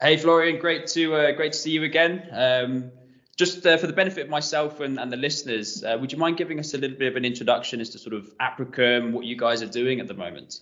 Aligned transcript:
Hey 0.00 0.16
Florian, 0.16 0.60
great 0.60 0.86
to 0.88 1.14
uh, 1.16 1.32
great 1.32 1.52
to 1.52 1.58
see 1.58 1.72
you 1.72 1.82
again. 1.82 2.28
Um, 2.30 2.92
just 3.36 3.66
uh, 3.66 3.76
for 3.76 3.88
the 3.88 3.92
benefit 3.92 4.24
of 4.24 4.30
myself 4.30 4.78
and, 4.78 4.96
and 4.98 5.10
the 5.10 5.16
listeners, 5.16 5.82
uh, 5.82 5.96
would 6.00 6.12
you 6.12 6.18
mind 6.18 6.36
giving 6.36 6.60
us 6.60 6.72
a 6.74 6.78
little 6.78 6.96
bit 6.96 7.08
of 7.08 7.16
an 7.16 7.24
introduction 7.24 7.80
as 7.80 7.90
to 7.90 7.98
sort 7.98 8.14
of 8.14 8.30
Apricum, 8.40 9.12
what 9.12 9.24
you 9.24 9.36
guys 9.36 9.60
are 9.60 9.66
doing 9.66 9.98
at 9.98 10.06
the 10.06 10.14
moment? 10.14 10.60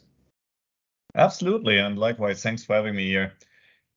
Absolutely, 1.14 1.77
and 1.77 1.99
likewise, 1.99 2.43
thanks 2.43 2.64
for 2.64 2.77
having 2.77 2.96
me 2.96 3.09
here. 3.09 3.35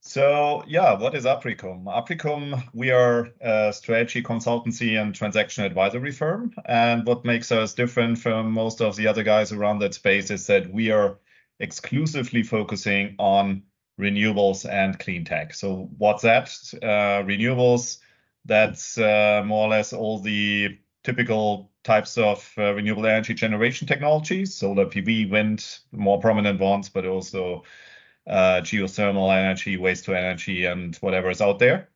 So 0.01 0.61
yeah, 0.67 0.99
what 0.99 1.15
is 1.15 1.25
Apricum? 1.25 1.87
Apricum, 1.87 2.61
we 2.73 2.91
are 2.91 3.29
a 3.39 3.71
strategy 3.71 4.21
consultancy 4.21 5.01
and 5.01 5.15
transaction 5.15 5.63
advisory 5.63 6.11
firm. 6.11 6.53
And 6.65 7.05
what 7.05 7.23
makes 7.23 7.49
us 7.53 7.73
different 7.73 8.17
from 8.17 8.51
most 8.51 8.81
of 8.81 8.97
the 8.97 9.07
other 9.07 9.23
guys 9.23 9.53
around 9.53 9.79
that 9.79 9.93
space 9.93 10.31
is 10.31 10.47
that 10.47 10.69
we 10.69 10.91
are 10.91 11.17
exclusively 11.61 12.43
focusing 12.43 13.15
on 13.19 13.63
renewables 13.99 14.67
and 14.69 14.97
clean 14.97 15.25
tech. 15.25 15.53
So 15.53 15.89
what's 15.97 16.23
that? 16.23 16.49
Uh, 16.81 17.23
renewables, 17.23 17.99
that's 18.45 18.97
uh, 18.97 19.43
more 19.45 19.67
or 19.67 19.69
less 19.69 19.93
all 19.93 20.19
the 20.19 20.77
typical 21.03 21.69
types 21.83 22.17
of 22.17 22.51
uh, 22.57 22.73
renewable 22.73 23.05
energy 23.05 23.33
generation 23.33 23.87
technologies, 23.87 24.55
solar 24.55 24.85
PV, 24.85 25.29
wind, 25.29 25.79
more 25.91 26.19
prominent 26.19 26.59
ones, 26.59 26.89
but 26.89 27.05
also 27.05 27.63
uh, 28.27 28.61
geothermal 28.61 29.35
energy, 29.35 29.77
waste 29.77 30.05
to 30.05 30.15
energy, 30.15 30.65
and 30.65 30.95
whatever 30.97 31.29
is 31.29 31.41
out 31.41 31.59
there. 31.59 31.89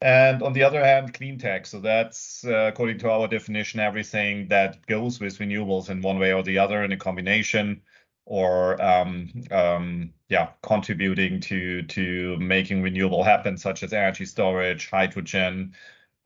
And 0.00 0.42
on 0.42 0.52
the 0.52 0.62
other 0.62 0.84
hand, 0.84 1.14
clean 1.14 1.38
tech. 1.38 1.66
So 1.66 1.80
that's, 1.80 2.44
uh, 2.44 2.70
according 2.72 2.98
to 2.98 3.10
our 3.10 3.26
definition, 3.26 3.80
everything 3.80 4.48
that 4.48 4.86
goes 4.86 5.18
with 5.20 5.38
renewables 5.38 5.90
in 5.90 6.02
one 6.02 6.18
way 6.18 6.32
or 6.32 6.42
the 6.42 6.58
other 6.58 6.84
in 6.84 6.92
a 6.92 6.96
combination 6.96 7.82
or 8.30 8.80
um, 8.82 9.30
um, 9.50 10.12
yeah, 10.28 10.50
contributing 10.62 11.40
to 11.40 11.82
to 11.82 12.36
making 12.38 12.82
renewable 12.82 13.24
happen, 13.24 13.56
such 13.56 13.82
as 13.82 13.92
energy 13.92 14.26
storage, 14.26 14.90
hydrogen, 14.90 15.74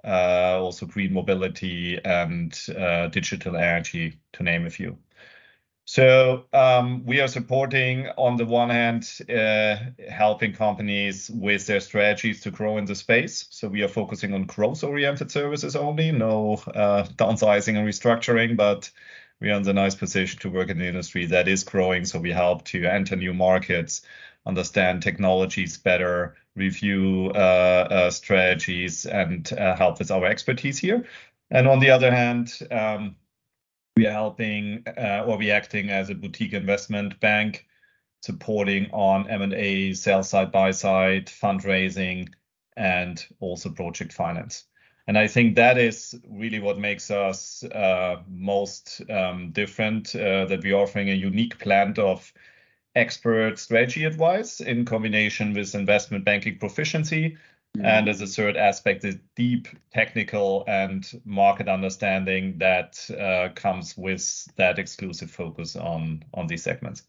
uh, 0.05 0.59
also 0.61 0.85
green 0.87 1.13
mobility, 1.13 1.99
and 2.05 2.61
uh, 2.77 3.07
digital 3.07 3.57
energy, 3.57 4.19
to 4.33 4.43
name 4.43 4.67
a 4.67 4.71
few. 4.71 4.99
So 5.85 6.45
um, 6.53 7.05
we 7.07 7.21
are 7.21 7.29
supporting, 7.29 8.09
on 8.17 8.37
the 8.37 8.47
one 8.47 8.71
hand, 8.71 9.03
uh, 9.29 9.77
helping 10.09 10.55
companies 10.55 11.31
with 11.31 11.67
their 11.67 11.81
strategies 11.81 12.41
to 12.43 12.51
grow 12.51 12.79
in 12.79 12.85
the 12.85 12.95
space. 12.95 13.47
So 13.51 13.69
we 13.69 13.83
are 13.83 13.89
focusing 13.89 14.35
on 14.35 14.45
growth-oriented 14.45 15.31
services 15.31 15.77
only, 15.77 16.13
no 16.13 16.55
uh, 16.75 17.05
downsizing 17.17 17.77
and 17.77 17.87
restructuring, 17.87 18.57
but 18.57 18.91
we 19.43 19.51
are 19.51 19.57
in 19.57 19.65
the 19.65 19.73
nice 19.73 19.97
position 19.97 20.39
to 20.39 20.49
work 20.49 20.71
in 20.71 20.81
an 20.81 20.87
industry 20.87 21.27
that 21.27 21.49
is 21.49 21.65
growing. 21.65 22.05
So 22.05 22.21
we 22.21 22.31
help 22.31 22.65
to 22.67 22.87
enter 22.87 23.17
new 23.17 23.35
markets, 23.35 24.03
understand 24.47 25.03
technologies 25.03 25.77
better, 25.77 26.37
review 26.55 27.33
uh, 27.35 27.89
uh, 27.91 28.11
strategies, 28.11 29.05
and 29.05 29.53
uh, 29.53 29.75
help 29.75 29.99
with 29.99 30.13
our 30.13 30.27
expertise 30.27 30.79
here. 30.79 31.05
And 31.51 31.67
on 31.67 31.81
the 31.81 31.91
other 31.91 32.13
hand, 32.13 32.57
um, 32.71 33.17
we 33.97 34.07
are 34.07 34.13
helping 34.13 34.85
uh, 34.87 35.25
or 35.27 35.37
we 35.37 35.51
acting 35.51 35.91
as 35.91 36.09
a 36.09 36.15
boutique 36.15 36.53
investment 36.53 37.19
bank, 37.19 37.67
supporting 38.23 38.91
on 38.93 39.29
M&A, 39.29 39.93
sell 39.95 40.23
side, 40.23 40.53
buy 40.53 40.71
side, 40.71 41.27
fundraising, 41.27 42.29
and 42.77 43.27
also 43.41 43.71
project 43.71 44.13
finance. 44.13 44.65
And 45.07 45.19
I 45.19 45.27
think 45.27 45.57
that 45.57 45.79
is 45.79 46.19
really 46.29 46.61
what 46.61 46.79
makes 46.79 47.11
us 47.11 47.65
uh, 47.65 48.23
most 48.29 49.03
um, 49.11 49.51
different, 49.51 50.15
uh, 50.15 50.45
that 50.47 50.63
we're 50.63 50.77
offering 50.77 51.11
a 51.11 51.15
unique 51.15 51.63
blend 51.63 51.99
of 51.99 52.33
expert 52.95 53.59
strategy 53.59 54.05
advice 54.05 54.61
in 54.61 54.85
combination 54.85 55.55
with 55.55 55.75
investment 55.75 56.25
banking 56.25 56.59
proficiency 56.59 57.37
Mm-hmm. 57.77 57.87
And 57.87 58.09
as 58.09 58.21
a 58.21 58.27
third 58.27 58.57
aspect, 58.57 59.01
the 59.01 59.19
deep 59.35 59.67
technical 59.93 60.65
and 60.69 61.11
market 61.25 61.69
understanding 61.69 62.59
that 62.59 63.11
uh, 63.11 63.49
comes 63.55 63.97
with 63.97 64.47
that 64.57 64.79
exclusive 64.79 65.31
focus 65.31 65.75
on 65.75 66.23
on 66.35 66.47
these 66.49 66.63
segments. 66.63 67.05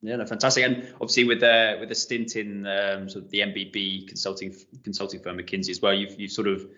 Yeah, 0.00 0.16
no, 0.16 0.26
fantastic. 0.26 0.64
And 0.64 0.94
obviously, 0.94 1.24
with 1.24 1.42
a 1.42 1.76
with 1.80 1.90
a 1.90 1.96
stint 1.96 2.36
in 2.36 2.66
um, 2.66 3.08
sort 3.08 3.24
of 3.24 3.30
the 3.32 3.40
MBB 3.40 4.06
consulting 4.06 4.54
consulting 4.84 5.20
firm 5.20 5.38
McKinsey 5.38 5.70
as 5.70 5.80
well, 5.82 5.92
you've 5.92 6.18
you've 6.20 6.30
sort 6.30 6.46
of 6.46 6.68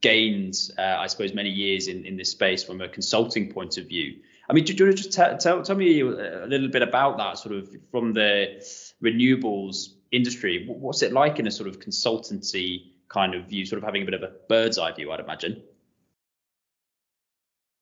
gained, 0.00 0.54
uh, 0.78 0.96
I 0.98 1.06
suppose, 1.06 1.34
many 1.34 1.50
years 1.50 1.88
in 1.88 2.04
in 2.04 2.16
this 2.16 2.30
space 2.30 2.64
from 2.64 2.80
a 2.80 2.88
consulting 2.88 3.52
point 3.52 3.78
of 3.78 3.86
view. 3.86 4.20
I 4.48 4.52
mean, 4.52 4.64
do, 4.64 4.72
do 4.72 4.84
you 4.84 4.88
want 4.88 4.98
to 4.98 5.02
just 5.04 5.16
t- 5.16 5.36
tell 5.38 5.62
tell 5.62 5.76
me 5.76 6.00
a 6.00 6.46
little 6.46 6.68
bit 6.68 6.82
about 6.82 7.18
that, 7.18 7.38
sort 7.38 7.54
of 7.54 7.68
from 7.90 8.12
the 8.12 8.60
renewables 9.02 9.94
industry. 10.10 10.66
What's 10.66 11.02
it 11.02 11.12
like 11.12 11.38
in 11.38 11.46
a 11.46 11.50
sort 11.50 11.68
of 11.68 11.78
consultancy 11.78 12.92
kind 13.08 13.34
of 13.34 13.46
view, 13.46 13.64
sort 13.64 13.78
of 13.78 13.84
having 13.84 14.02
a 14.02 14.04
bit 14.04 14.14
of 14.14 14.22
a 14.22 14.32
bird's 14.48 14.78
eye 14.78 14.92
view, 14.92 15.10
I'd 15.12 15.20
imagine? 15.20 15.62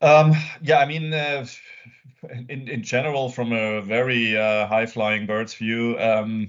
Um, 0.00 0.34
yeah, 0.62 0.78
I 0.78 0.86
mean, 0.86 1.12
uh, 1.12 1.46
in 2.48 2.68
in 2.68 2.82
general, 2.82 3.30
from 3.30 3.52
a 3.52 3.80
very 3.80 4.36
uh, 4.36 4.66
high 4.66 4.86
flying 4.86 5.26
bird's 5.26 5.54
view, 5.54 5.98
um, 5.98 6.48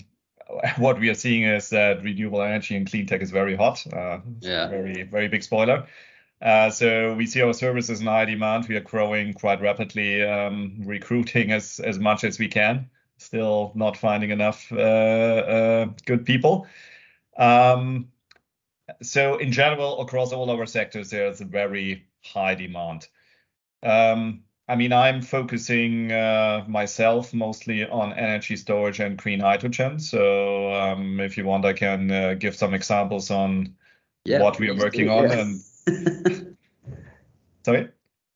what 0.78 1.00
we 1.00 1.10
are 1.10 1.16
seeing 1.16 1.44
is 1.44 1.70
that 1.70 2.04
renewable 2.04 2.42
energy 2.42 2.76
and 2.76 2.90
clean 2.90 3.06
tech 3.06 3.22
is 3.22 3.32
very 3.32 3.56
hot. 3.56 3.86
Uh, 3.92 4.20
yeah. 4.42 4.68
Very 4.68 5.04
very 5.04 5.28
big 5.28 5.44
spoiler. 5.44 5.88
Uh, 6.42 6.70
so 6.70 7.14
we 7.16 7.26
see 7.26 7.42
our 7.42 7.54
services 7.54 8.00
in 8.00 8.08
high 8.08 8.26
demand. 8.26 8.68
We 8.68 8.78
are 8.78 8.82
growing 8.82 9.34
quite 9.34 9.62
rapidly, 9.62 10.24
um, 10.24 10.82
recruiting 10.86 11.52
as 11.52 11.80
as 11.80 12.00
much 12.00 12.24
as 12.24 12.40
we 12.40 12.48
can 12.48 12.90
still 13.20 13.72
not 13.76 13.98
finding 13.98 14.32
enough 14.32 14.72
uh, 14.72 14.76
uh, 14.76 15.86
good 16.06 16.26
people. 16.26 16.68
Um, 17.38 18.12
so 19.02 19.38
in 19.38 19.52
general, 19.52 20.02
across 20.02 20.34
all 20.34 20.50
our 20.50 20.66
sectors, 20.66 21.12
there's 21.12 21.42
a 21.42 21.46
very 21.46 22.08
high 22.24 22.56
demand. 22.56 23.08
Um, 23.84 24.44
I 24.70 24.76
mean, 24.76 24.94
I'm 24.94 25.24
focusing 25.24 26.12
uh, 26.12 26.64
myself 26.68 27.34
mostly 27.34 27.90
on 27.90 28.14
energy 28.14 28.56
storage 28.56 29.00
and 29.00 29.18
green 29.18 29.40
hydrogen. 29.40 30.00
So 30.00 30.72
um, 30.72 31.20
if 31.20 31.38
you 31.38 31.46
want, 31.46 31.66
I 31.66 31.74
can 31.74 32.12
uh, 32.12 32.36
give 32.36 32.56
some 32.56 32.76
examples 32.76 33.32
on 33.32 33.76
yeah, 34.26 34.44
what 34.44 34.60
we 34.60 34.70
are 34.70 34.76
working 34.76 35.06
do, 35.06 35.12
on. 35.12 35.24
Yes. 35.24 35.84
And 35.88 36.58
sorry. 37.66 37.90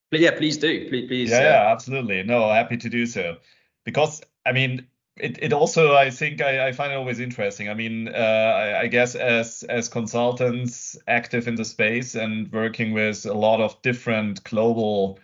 But 0.10 0.22
yeah, 0.22 0.32
please 0.32 0.58
do. 0.58 0.90
Please, 0.90 1.08
please. 1.08 1.30
Yeah, 1.30 1.38
uh, 1.38 1.42
yeah, 1.42 1.72
absolutely. 1.72 2.24
No, 2.24 2.52
happy 2.52 2.78
to 2.78 2.90
do 2.90 3.06
so. 3.06 3.38
Because 3.84 4.24
I 4.44 4.54
mean, 4.54 4.88
it, 5.18 5.38
it 5.40 5.54
also 5.54 5.94
I 5.94 6.10
think 6.10 6.42
I, 6.42 6.70
I 6.70 6.72
find 6.72 6.92
it 6.92 6.96
always 6.96 7.20
interesting. 7.20 7.70
I 7.70 7.76
mean, 7.76 8.08
uh, 8.08 8.12
I, 8.12 8.82
I, 8.82 8.88
guess 8.88 9.14
as 9.14 9.62
as 9.70 9.88
consultants 9.88 10.98
active 11.08 11.48
in 11.48 11.54
the 11.54 11.66
space 11.66 12.16
and 12.16 12.52
working 12.52 12.92
with 12.92 13.28
a 13.28 13.34
lot 13.34 13.62
of 13.62 13.80
different 13.84 14.44
global 14.44 15.20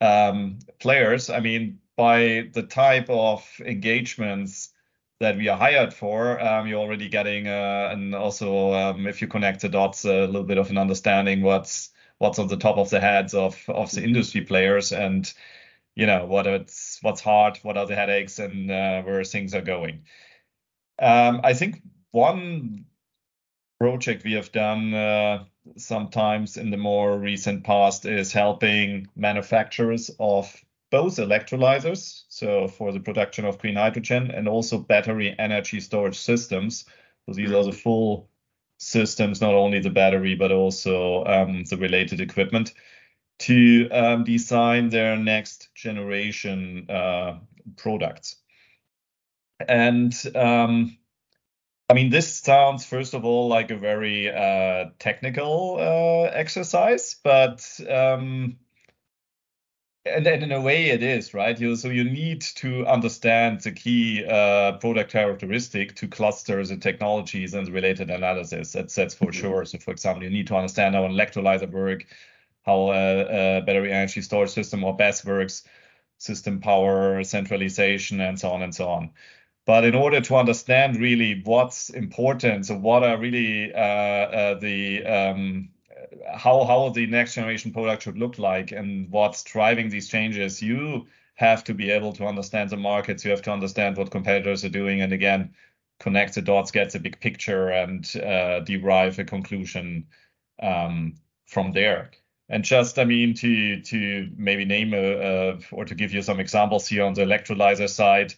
um, 0.00 0.58
players. 0.78 1.30
I 1.30 1.40
mean, 1.40 1.80
by 1.96 2.50
the 2.52 2.62
type 2.62 3.08
of 3.08 3.48
engagements 3.64 4.70
that 5.20 5.36
we 5.36 5.48
are 5.48 5.56
hired 5.56 5.94
for, 5.94 6.40
um, 6.40 6.66
you're 6.66 6.80
already 6.80 7.08
getting 7.08 7.46
uh, 7.48 7.90
and 7.92 8.14
also 8.14 8.72
um, 8.74 9.06
if 9.06 9.22
you 9.22 9.28
connect 9.28 9.60
the 9.62 9.68
dots, 9.68 10.04
a 10.04 10.26
little 10.26 10.44
bit 10.44 10.58
of 10.58 10.70
an 10.70 10.78
understanding 10.78 11.42
what's 11.42 11.90
what's 12.18 12.38
on 12.38 12.48
the 12.48 12.56
top 12.56 12.76
of 12.78 12.90
the 12.90 13.00
heads 13.00 13.34
of 13.34 13.58
of 13.68 13.90
the 13.92 14.02
industry 14.02 14.40
players 14.40 14.92
and 14.92 15.32
you 15.94 16.06
know 16.06 16.26
what 16.26 16.46
it's 16.46 16.98
what's 17.02 17.20
hard, 17.20 17.58
what 17.62 17.76
are 17.76 17.86
the 17.86 17.94
headaches, 17.94 18.38
and 18.38 18.70
uh, 18.70 19.02
where 19.02 19.24
things 19.24 19.54
are 19.54 19.62
going. 19.62 20.04
Um, 20.98 21.40
I 21.44 21.54
think 21.54 21.82
one 22.10 22.86
project 23.80 24.24
we 24.24 24.32
have 24.34 24.52
done 24.52 24.94
uh, 24.94 25.44
sometimes 25.76 26.56
in 26.56 26.70
the 26.70 26.76
more 26.76 27.18
recent 27.18 27.64
past 27.64 28.06
is 28.06 28.32
helping 28.32 29.08
manufacturers 29.16 30.10
of 30.18 30.54
both 30.90 31.16
electrolyzers, 31.16 32.24
so 32.28 32.68
for 32.68 32.92
the 32.92 33.00
production 33.00 33.44
of 33.44 33.58
green 33.58 33.74
hydrogen, 33.76 34.30
and 34.30 34.48
also 34.48 34.78
battery 34.78 35.34
energy 35.38 35.80
storage 35.80 36.18
systems. 36.18 36.84
So 37.26 37.34
these 37.34 37.50
are 37.50 37.64
the 37.64 37.72
full 37.72 38.28
systems, 38.78 39.40
not 39.40 39.54
only 39.54 39.80
the 39.80 39.90
battery, 39.90 40.34
but 40.34 40.52
also 40.52 41.24
um, 41.24 41.64
the 41.64 41.76
related 41.76 42.20
equipment 42.20 42.74
to 43.40 43.88
um, 43.90 44.24
design 44.24 44.90
their 44.90 45.16
next 45.16 45.74
generation 45.74 46.88
uh, 46.88 47.38
products. 47.76 48.36
And 49.68 50.14
um, 50.34 50.96
I 51.88 51.94
mean, 51.94 52.10
this 52.10 52.34
sounds 52.34 52.86
first 52.86 53.12
of 53.14 53.24
all 53.24 53.48
like 53.48 53.70
a 53.70 53.76
very 53.76 54.30
uh, 54.30 54.86
technical 54.98 55.76
uh, 55.78 56.30
exercise, 56.32 57.16
but 57.22 57.78
um, 57.88 58.56
and, 60.06 60.26
and, 60.26 60.42
in 60.42 60.52
a 60.52 60.60
way 60.60 60.86
it 60.90 61.02
is 61.02 61.34
right. 61.34 61.58
You, 61.58 61.76
so 61.76 61.88
you 61.88 62.04
need 62.04 62.40
to 62.56 62.86
understand 62.86 63.60
the 63.60 63.72
key 63.72 64.24
uh, 64.24 64.78
product 64.78 65.10
characteristic 65.10 65.94
to 65.96 66.08
cluster 66.08 66.64
the 66.64 66.76
technologies 66.76 67.52
and 67.54 67.68
related 67.68 68.10
analysis. 68.10 68.72
That's 68.72 68.94
that's 68.94 69.14
for 69.14 69.26
mm-hmm. 69.26 69.40
sure. 69.40 69.64
So 69.66 69.78
for 69.78 69.90
example, 69.90 70.24
you 70.24 70.30
need 70.30 70.46
to 70.48 70.56
understand 70.56 70.94
how 70.94 71.04
an 71.04 71.12
electrolyzer 71.12 71.70
works, 71.70 72.06
how 72.64 72.92
a, 72.92 73.58
a 73.58 73.62
battery 73.62 73.92
energy 73.92 74.22
storage 74.22 74.50
system 74.50 74.84
or 74.84 74.96
BESS 74.96 75.24
works, 75.26 75.64
system 76.18 76.60
power, 76.60 77.22
centralization, 77.24 78.20
and 78.20 78.38
so 78.38 78.50
on 78.50 78.62
and 78.62 78.74
so 78.74 78.88
on. 78.88 79.10
But 79.66 79.84
in 79.84 79.94
order 79.94 80.20
to 80.20 80.36
understand 80.36 80.96
really 80.96 81.40
what's 81.44 81.88
important, 81.90 82.66
so 82.66 82.76
what 82.76 83.02
are 83.02 83.16
really 83.16 83.72
uh, 83.72 83.78
uh, 83.78 84.54
the 84.60 85.04
um, 85.06 85.70
how 86.34 86.64
how 86.64 86.90
the 86.90 87.06
next 87.06 87.34
generation 87.34 87.72
product 87.72 88.02
should 88.02 88.18
look 88.18 88.38
like 88.38 88.72
and 88.72 89.10
what's 89.10 89.42
driving 89.42 89.88
these 89.88 90.08
changes, 90.08 90.62
you 90.62 91.06
have 91.34 91.64
to 91.64 91.74
be 91.74 91.90
able 91.90 92.12
to 92.12 92.26
understand 92.26 92.70
the 92.70 92.76
markets. 92.76 93.24
You 93.24 93.30
have 93.30 93.42
to 93.42 93.52
understand 93.52 93.96
what 93.96 94.10
competitors 94.10 94.64
are 94.64 94.68
doing, 94.68 95.00
and 95.00 95.12
again, 95.12 95.54
connect 95.98 96.34
the 96.34 96.42
dots, 96.42 96.70
get 96.70 96.90
the 96.90 97.00
big 97.00 97.20
picture, 97.20 97.70
and 97.70 98.04
uh, 98.16 98.60
derive 98.60 99.18
a 99.18 99.24
conclusion 99.24 100.06
um, 100.62 101.14
from 101.46 101.72
there. 101.72 102.10
And 102.48 102.62
just, 102.62 102.98
I 102.98 103.04
mean, 103.04 103.34
to 103.34 103.80
to 103.80 104.28
maybe 104.36 104.66
name 104.66 104.92
a, 104.92 105.52
a, 105.52 105.58
or 105.72 105.86
to 105.86 105.94
give 105.94 106.12
you 106.12 106.22
some 106.22 106.40
examples 106.40 106.86
here 106.86 107.04
on 107.04 107.14
the 107.14 107.22
electrolyzer 107.22 107.88
side, 107.88 108.34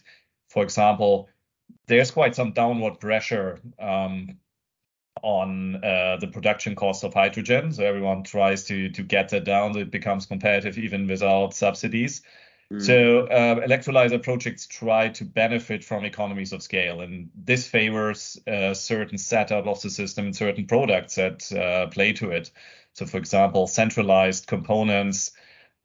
for 0.47 0.63
example, 0.63 1.29
there's 1.87 2.11
quite 2.11 2.35
some 2.35 2.51
downward 2.53 2.99
pressure 2.99 3.59
um, 3.79 4.37
on 5.23 5.83
uh, 5.83 6.17
the 6.19 6.27
production 6.27 6.75
cost 6.75 7.03
of 7.03 7.13
hydrogen. 7.13 7.71
So 7.71 7.83
everyone 7.83 8.23
tries 8.23 8.65
to 8.65 8.89
to 8.89 9.03
get 9.03 9.29
that 9.29 9.45
down. 9.45 9.73
So 9.73 9.79
it 9.79 9.91
becomes 9.91 10.25
competitive 10.25 10.77
even 10.77 11.07
without 11.07 11.53
subsidies. 11.53 12.21
Mm. 12.71 12.81
So 12.81 13.19
uh, 13.27 13.65
electrolyzer 13.65 14.21
projects 14.21 14.67
try 14.67 15.09
to 15.09 15.25
benefit 15.25 15.83
from 15.83 16.03
economies 16.03 16.51
of 16.51 16.61
scale, 16.61 17.01
and 17.01 17.29
this 17.33 17.65
favors 17.67 18.37
a 18.45 18.75
certain 18.75 19.17
setup 19.17 19.67
of 19.67 19.81
the 19.81 19.89
system 19.89 20.25
and 20.25 20.35
certain 20.35 20.67
products 20.67 21.15
that 21.15 21.51
uh, 21.53 21.87
play 21.87 22.13
to 22.13 22.31
it. 22.31 22.51
So, 22.93 23.05
for 23.05 23.17
example, 23.17 23.67
centralized 23.67 24.47
components 24.47 25.31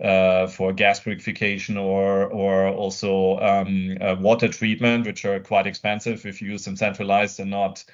uh, 0.02 0.48
for 0.48 0.72
gas 0.72 1.00
purification 1.00 1.76
or 1.76 2.26
or 2.26 2.68
also 2.68 3.38
um, 3.38 3.96
uh, 4.00 4.16
water 4.18 4.48
treatment, 4.48 5.06
which 5.06 5.24
are 5.24 5.40
quite 5.40 5.66
expensive 5.66 6.26
if 6.26 6.42
you 6.42 6.50
use 6.50 6.64
them 6.64 6.76
centralized 6.76 7.38
and 7.38 7.50
not 7.50 7.84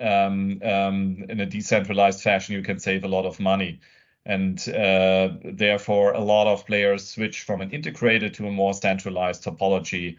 um, 0.00 0.60
um, 0.64 1.24
in 1.28 1.40
a 1.40 1.46
decentralized 1.46 2.20
fashion. 2.22 2.56
You 2.56 2.62
can 2.62 2.80
save 2.80 3.04
a 3.04 3.08
lot 3.08 3.24
of 3.24 3.38
money, 3.38 3.80
and 4.26 4.58
uh, 4.68 5.28
therefore 5.44 6.12
a 6.12 6.20
lot 6.20 6.48
of 6.48 6.66
players 6.66 7.08
switch 7.08 7.42
from 7.42 7.60
an 7.60 7.70
integrated 7.70 8.34
to 8.34 8.48
a 8.48 8.52
more 8.52 8.74
centralized 8.74 9.44
topology 9.44 10.16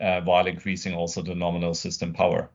uh, 0.00 0.22
while 0.22 0.46
increasing 0.46 0.94
also 0.94 1.22
the 1.22 1.34
nominal 1.34 1.74
system 1.74 2.14
power. 2.14 2.50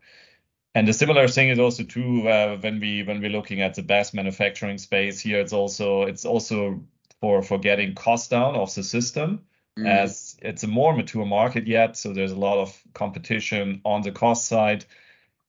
And 0.75 0.89
a 0.89 0.93
similar 0.93 1.27
thing 1.27 1.49
is 1.49 1.59
also 1.59 1.83
true 1.83 2.27
uh, 2.27 2.57
when 2.57 2.79
we 2.79 3.03
when 3.03 3.21
we're 3.21 3.29
looking 3.29 3.61
at 3.61 3.75
the 3.75 3.83
BESS 3.83 4.15
manufacturing 4.15 4.79
space 4.79 5.19
here. 5.19 5.39
It's 5.39 5.53
also 5.53 6.03
it's 6.03 6.25
also 6.25 6.83
for 7.23 7.41
for 7.41 7.57
getting 7.57 7.95
cost 7.95 8.29
down 8.29 8.53
of 8.55 8.75
the 8.75 8.83
system 8.83 9.39
mm. 9.79 9.87
as 9.87 10.35
it's 10.41 10.63
a 10.63 10.67
more 10.67 10.93
mature 10.93 11.25
market 11.25 11.65
yet 11.65 11.95
so 11.95 12.11
there's 12.11 12.33
a 12.33 12.43
lot 12.47 12.57
of 12.57 12.77
competition 12.93 13.79
on 13.85 14.01
the 14.01 14.11
cost 14.11 14.45
side 14.45 14.83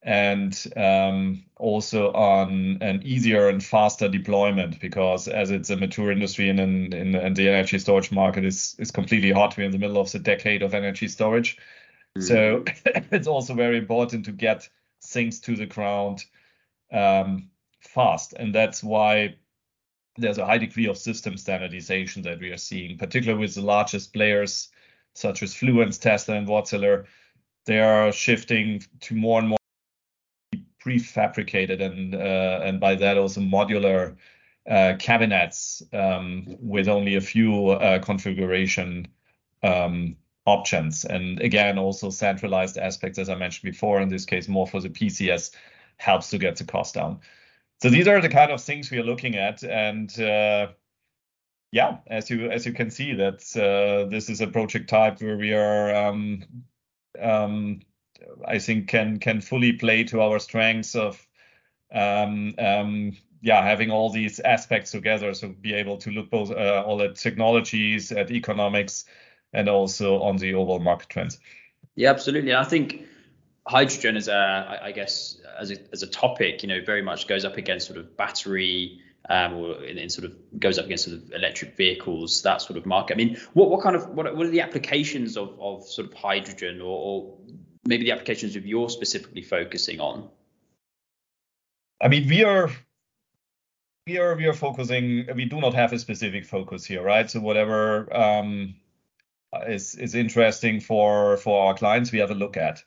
and 0.01 0.67
um, 0.77 1.43
also 1.57 2.13
on 2.13 2.79
an 2.81 3.03
easier 3.03 3.49
and 3.49 3.65
faster 3.65 4.09
deployment 4.09 4.79
because 4.79 5.27
as 5.27 5.51
it's 5.51 5.71
a 5.71 5.77
mature 5.77 6.13
industry 6.13 6.49
and, 6.49 6.61
and, 6.61 7.17
and 7.17 7.35
the 7.35 7.49
energy 7.49 7.81
storage 7.81 8.13
market 8.13 8.45
is 8.45 8.77
is 8.79 8.93
completely 8.93 9.33
hot 9.33 9.57
we're 9.57 9.65
in 9.65 9.73
the 9.73 9.79
middle 9.79 10.01
of 10.01 10.13
the 10.13 10.21
decade 10.21 10.63
of 10.63 10.75
energy 10.75 11.09
storage 11.09 11.59
mm. 12.17 12.23
so 12.23 12.63
it's 13.11 13.27
also 13.27 13.53
very 13.53 13.79
important 13.79 14.27
to 14.27 14.31
get 14.31 14.69
things 15.03 15.41
to 15.41 15.57
the 15.57 15.67
ground 15.67 16.25
um, 16.93 17.51
fast 17.81 18.33
and 18.35 18.55
that's 18.55 18.81
why 18.81 19.35
there's 20.17 20.39
a 20.39 20.47
high 20.47 20.59
degree 20.59 20.87
of 20.87 20.97
system 20.97 21.37
standardization 21.37 22.23
that 22.23 22.41
we 22.41 22.51
are 22.51 22.57
seeing, 22.57 22.97
particularly 22.99 23.41
with 23.41 23.55
the 23.55 23.63
largest 23.63 24.13
players 24.13 24.69
such 25.15 25.43
as 25.43 25.55
Fluence, 25.55 26.01
Tesla, 26.01 26.37
and 26.37 26.49
Wärtsilä. 26.49 27.07
They 27.67 27.81
are 27.81 28.13
shifting 28.13 28.83
to 29.01 29.15
more 29.15 29.41
and 29.41 29.49
more 29.49 29.59
prefabricated 30.85 31.81
and 31.81 32.15
uh, 32.15 32.61
and 32.63 32.79
by 32.79 32.95
that 32.95 33.17
also 33.17 33.41
modular 33.41 34.17
uh, 34.69 34.95
cabinets 34.99 35.83
um, 35.93 36.45
with 36.61 36.89
only 36.89 37.17
a 37.17 37.21
few 37.21 37.71
uh, 37.71 37.99
configuration 38.01 39.09
um, 39.63 40.17
options. 40.47 41.05
And 41.05 41.41
again, 41.41 41.79
also 41.79 42.11
centralized 42.11 42.77
aspects, 42.77 43.19
as 43.19 43.29
I 43.29 43.35
mentioned 43.35 43.71
before, 43.71 44.01
in 44.01 44.09
this 44.09 44.27
case, 44.27 44.47
more 44.47 44.67
for 44.67 44.81
the 44.81 44.91
PCS 44.91 45.53
helps 45.97 46.29
to 46.31 46.39
get 46.39 46.57
the 46.57 46.65
cost 46.65 46.95
down 46.95 47.21
so 47.83 47.91
these 47.91 48.09
are 48.09 48.21
the 48.21 48.29
kind 48.29 48.51
of 48.51 48.63
things 48.63 48.91
we 48.91 48.99
are 48.99 49.05
looking 49.05 49.37
at 49.37 49.63
and 49.63 50.19
uh, 50.21 50.69
yeah 51.73 51.99
as 52.07 52.31
you 52.31 52.51
as 52.51 52.67
you 52.67 52.73
can 52.73 52.91
see 52.91 53.15
that 53.15 53.45
uh, 53.57 54.09
this 54.09 54.31
is 54.31 54.41
a 54.41 54.47
project 54.47 54.89
type 54.89 55.21
where 55.21 55.37
we 55.37 55.53
are 55.53 55.95
um, 55.95 56.43
um, 57.21 57.81
i 58.47 58.59
think 58.59 58.89
can 58.89 59.19
can 59.19 59.41
fully 59.41 59.73
play 59.73 60.05
to 60.05 60.21
our 60.21 60.39
strengths 60.39 60.95
of 60.95 61.27
um, 61.93 62.55
um 62.59 63.13
yeah 63.45 63.63
having 63.63 63.91
all 63.91 64.11
these 64.11 64.41
aspects 64.41 64.91
together. 64.91 65.35
So 65.35 65.51
be 65.51 65.75
able 65.75 65.99
to 65.99 66.11
look 66.11 66.31
both 66.31 66.51
uh, 66.51 66.83
all 66.85 67.03
at 67.03 67.15
technologies 67.17 68.11
at 68.11 68.31
economics 68.31 69.05
and 69.53 69.69
also 69.69 70.23
on 70.23 70.39
the 70.39 70.55
overall 70.55 70.81
market 70.81 71.11
trends. 71.11 71.39
Yeah 71.95 72.11
absolutely. 72.11 72.55
I 72.55 72.65
think 72.65 73.03
hydrogen 73.67 74.17
as 74.17 74.29
a, 74.29 74.79
I 74.83 74.93
guess, 74.93 75.41
as 75.59 75.71
a, 75.71 75.77
as 75.93 76.03
a 76.03 76.07
topic, 76.07 76.63
you 76.63 76.69
know, 76.69 76.81
very 76.85 77.03
much 77.03 77.27
goes 77.27 77.45
up 77.45 77.57
against 77.57 77.87
sort 77.87 77.99
of 77.99 78.17
battery 78.17 79.01
um, 79.29 79.55
or 79.55 79.83
in, 79.83 79.97
in, 79.97 80.11
sort 80.11 80.27
of 80.27 80.37
goes 80.61 80.79
up 80.79 80.85
against 80.85 81.05
sort 81.05 81.17
of 81.17 81.33
electric 81.33 81.77
vehicles, 81.77 82.43
that 82.43 82.61
sort 82.61 82.77
of 82.77 82.85
market. 82.85 83.15
I 83.15 83.17
mean, 83.17 83.39
what, 83.55 83.71
what 83.71 83.83
kind 83.83 83.97
of 83.97 84.09
what, 84.11 84.37
what 84.37 84.47
are 84.47 84.51
the 84.51 84.61
applications 84.61 85.37
of, 85.37 85.59
of 85.59 85.87
sort 85.87 86.09
of 86.09 86.15
hydrogen 86.15 86.81
or, 86.81 86.85
or 86.87 87.39
maybe 87.87 88.05
the 88.05 88.13
applications 88.13 88.57
of 88.57 88.67
you're 88.67 88.91
specifically 88.91 89.43
focusing 89.43 90.01
on? 90.01 90.29
I 92.03 92.09
mean, 92.09 92.29
we 92.29 92.45
are 92.45 92.71
we 94.07 94.19
are 94.19 94.35
we 94.37 94.47
are 94.47 94.53
focusing. 94.53 95.27
We 95.35 95.47
do 95.47 95.61
not 95.61 95.73
have 95.73 95.95
a 95.95 95.99
specific 95.99 96.45
focus 96.45 96.85
here, 96.85 97.03
right? 97.03 97.31
So 97.31 97.41
whatever 97.41 98.15
um, 98.15 98.75
is 99.67 99.95
is 99.95 100.15
interesting 100.15 100.81
for 100.81 101.39
for 101.39 101.69
our 101.69 101.75
clients, 101.75 102.13
we 102.13 102.19
have 102.19 102.31
a 102.31 102.35
look 102.35 102.59
at 102.59 102.83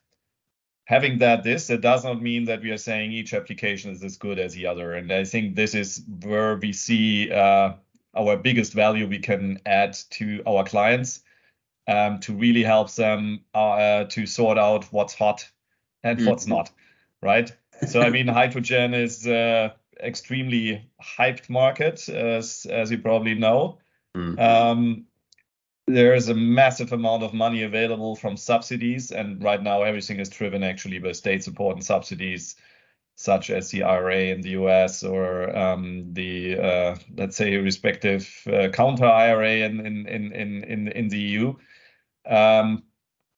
having 0.87 1.17
that 1.17 1.43
this 1.43 1.69
it 1.69 1.81
does 1.81 2.05
not 2.05 2.21
mean 2.21 2.45
that 2.45 2.61
we 2.61 2.71
are 2.71 2.77
saying 2.77 3.11
each 3.11 3.33
application 3.33 3.91
is 3.91 4.03
as 4.03 4.17
good 4.17 4.39
as 4.39 4.53
the 4.53 4.65
other 4.65 4.93
and 4.93 5.11
i 5.11 5.23
think 5.23 5.55
this 5.55 5.75
is 5.75 6.01
where 6.23 6.55
we 6.55 6.71
see 6.71 7.29
uh, 7.29 7.73
our 8.15 8.37
biggest 8.37 8.73
value 8.73 9.05
we 9.05 9.19
can 9.19 9.59
add 9.65 9.93
to 10.09 10.41
our 10.47 10.63
clients 10.63 11.21
um, 11.89 12.19
to 12.19 12.33
really 12.33 12.63
help 12.63 12.91
them 12.93 13.41
uh, 13.53 14.05
to 14.05 14.25
sort 14.25 14.57
out 14.57 14.85
what's 14.91 15.13
hot 15.13 15.49
and 16.03 16.19
mm-hmm. 16.19 16.29
what's 16.29 16.47
not 16.47 16.71
right 17.21 17.51
so 17.85 18.01
i 18.01 18.09
mean 18.09 18.27
hydrogen 18.39 18.93
is 18.93 19.27
uh, 19.27 19.69
extremely 20.01 20.89
hyped 21.03 21.49
market 21.49 22.07
as 22.07 22.65
as 22.69 22.91
you 22.91 22.97
probably 22.97 23.35
know 23.35 23.77
mm-hmm. 24.15 24.39
um, 24.39 25.05
there 25.87 26.13
is 26.13 26.27
a 26.27 26.35
massive 26.35 26.91
amount 26.91 27.23
of 27.23 27.33
money 27.33 27.63
available 27.63 28.15
from 28.15 28.35
subsidies, 28.35 29.11
and 29.11 29.41
right 29.41 29.63
now 29.63 29.83
everything 29.83 30.19
is 30.19 30.29
driven 30.29 30.63
actually 30.63 30.99
by 30.99 31.13
state 31.13 31.43
support 31.43 31.75
and 31.75 31.83
subsidies, 31.83 32.55
such 33.15 33.49
as 33.49 33.71
the 33.71 33.83
IRA 33.83 34.25
in 34.25 34.41
the 34.41 34.51
US 34.51 35.03
or 35.03 35.55
um, 35.57 36.13
the 36.13 36.57
uh, 36.59 36.95
let's 37.15 37.37
say 37.37 37.55
respective 37.55 38.29
uh, 38.47 38.67
counter 38.69 39.05
IRA 39.05 39.65
in 39.65 39.85
in 39.85 40.07
in 40.07 40.33
in 40.33 40.87
in 40.89 41.07
the 41.07 41.17
EU. 41.19 41.55
Um, 42.25 42.83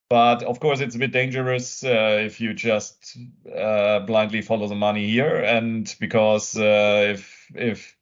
but 0.09 0.41
of 0.41 0.59
course, 0.59 0.79
it's 0.79 0.95
a 0.95 0.99
bit 0.99 1.11
dangerous 1.11 1.83
uh, 1.83 2.17
if 2.25 2.41
you 2.41 2.55
just 2.55 3.15
uh, 3.55 3.99
blindly 3.99 4.41
follow 4.41 4.67
the 4.67 4.75
money 4.75 5.07
here, 5.07 5.35
and 5.37 5.95
because 5.99 6.57
uh, 6.57 7.09
if 7.11 7.45
if 7.53 7.95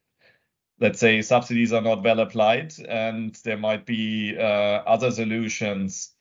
let's 0.80 1.00
say 1.00 1.22
subsidies 1.22 1.74
are 1.74 1.82
not 1.82 2.04
well 2.04 2.20
applied 2.20 2.74
and 2.88 3.36
there 3.44 3.58
might 3.58 3.86
be 3.86 4.36
uh, 4.38 4.84
other 4.86 5.12
solutions 5.12 6.12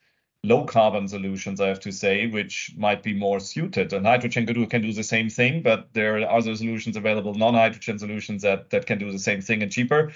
low 0.43 0.63
carbon 0.65 1.07
solutions 1.07 1.59
i 1.59 1.67
have 1.67 1.79
to 1.79 1.91
say 1.91 2.27
which 2.27 2.73
might 2.77 3.01
be 3.03 3.13
more 3.13 3.39
suited. 3.39 3.91
And 3.91 4.05
hydrogen 4.05 4.45
can 4.45 4.55
do, 4.55 4.65
can 4.67 4.81
do 4.81 4.93
the 4.93 5.03
same 5.03 5.29
thing 5.29 5.61
but 5.61 5.93
there 5.93 6.17
are 6.17 6.29
other 6.29 6.55
solutions 6.55 6.95
available 6.95 7.33
non-hydrogen 7.33 7.99
solutions 7.99 8.41
that, 8.43 8.69
that 8.69 8.85
can 8.85 8.99
do 8.99 9.11
the 9.11 9.19
same 9.19 9.41
thing 9.41 9.61
and 9.63 9.71
cheaper. 9.71 10.11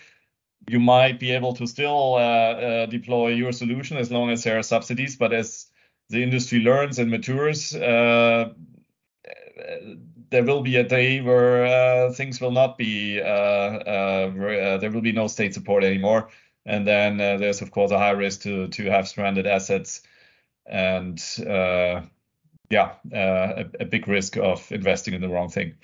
You 0.69 0.79
might 0.79 1.19
be 1.19 1.31
able 1.31 1.53
to 1.53 1.65
still 1.65 2.15
uh, 2.15 2.19
uh, 2.19 2.85
deploy 2.85 3.29
your 3.29 3.51
solution 3.51 3.97
as 3.97 4.11
long 4.11 4.29
as 4.29 4.43
there 4.43 4.59
are 4.59 4.63
subsidies 4.63 5.15
but 5.15 5.33
as 5.33 5.67
the 6.09 6.21
industry 6.21 6.59
learns 6.59 6.99
and 6.99 7.09
matures 7.09 7.73
uh, 7.73 8.53
there 10.31 10.43
will 10.43 10.61
be 10.61 10.77
a 10.77 10.83
day 10.83 11.21
where 11.21 11.65
uh, 11.65 12.13
things 12.13 12.41
will 12.41 12.51
not 12.51 12.77
be 12.77 13.21
uh, 13.21 13.25
uh, 13.25 14.31
uh, 14.33 14.77
there 14.77 14.91
will 14.91 15.01
be 15.01 15.11
no 15.11 15.27
state 15.27 15.53
support 15.53 15.83
anymore, 15.83 16.29
and 16.65 16.87
then 16.87 17.17
there's 17.17 17.61
of 17.61 17.71
course 17.71 17.91
a 17.91 17.97
high 17.97 18.11
risk 18.11 18.41
to 18.41 18.67
to 18.69 18.89
have 18.89 19.07
stranded 19.07 19.45
assets, 19.45 20.01
and 20.65 21.21
yeah, 22.71 22.93
a, 23.11 23.65
a 23.81 23.85
big 23.85 24.07
risk 24.07 24.37
of 24.37 24.71
investing 24.71 25.13
in 25.13 25.21
the 25.21 25.27
wrong 25.27 25.49
thing. 25.49 25.75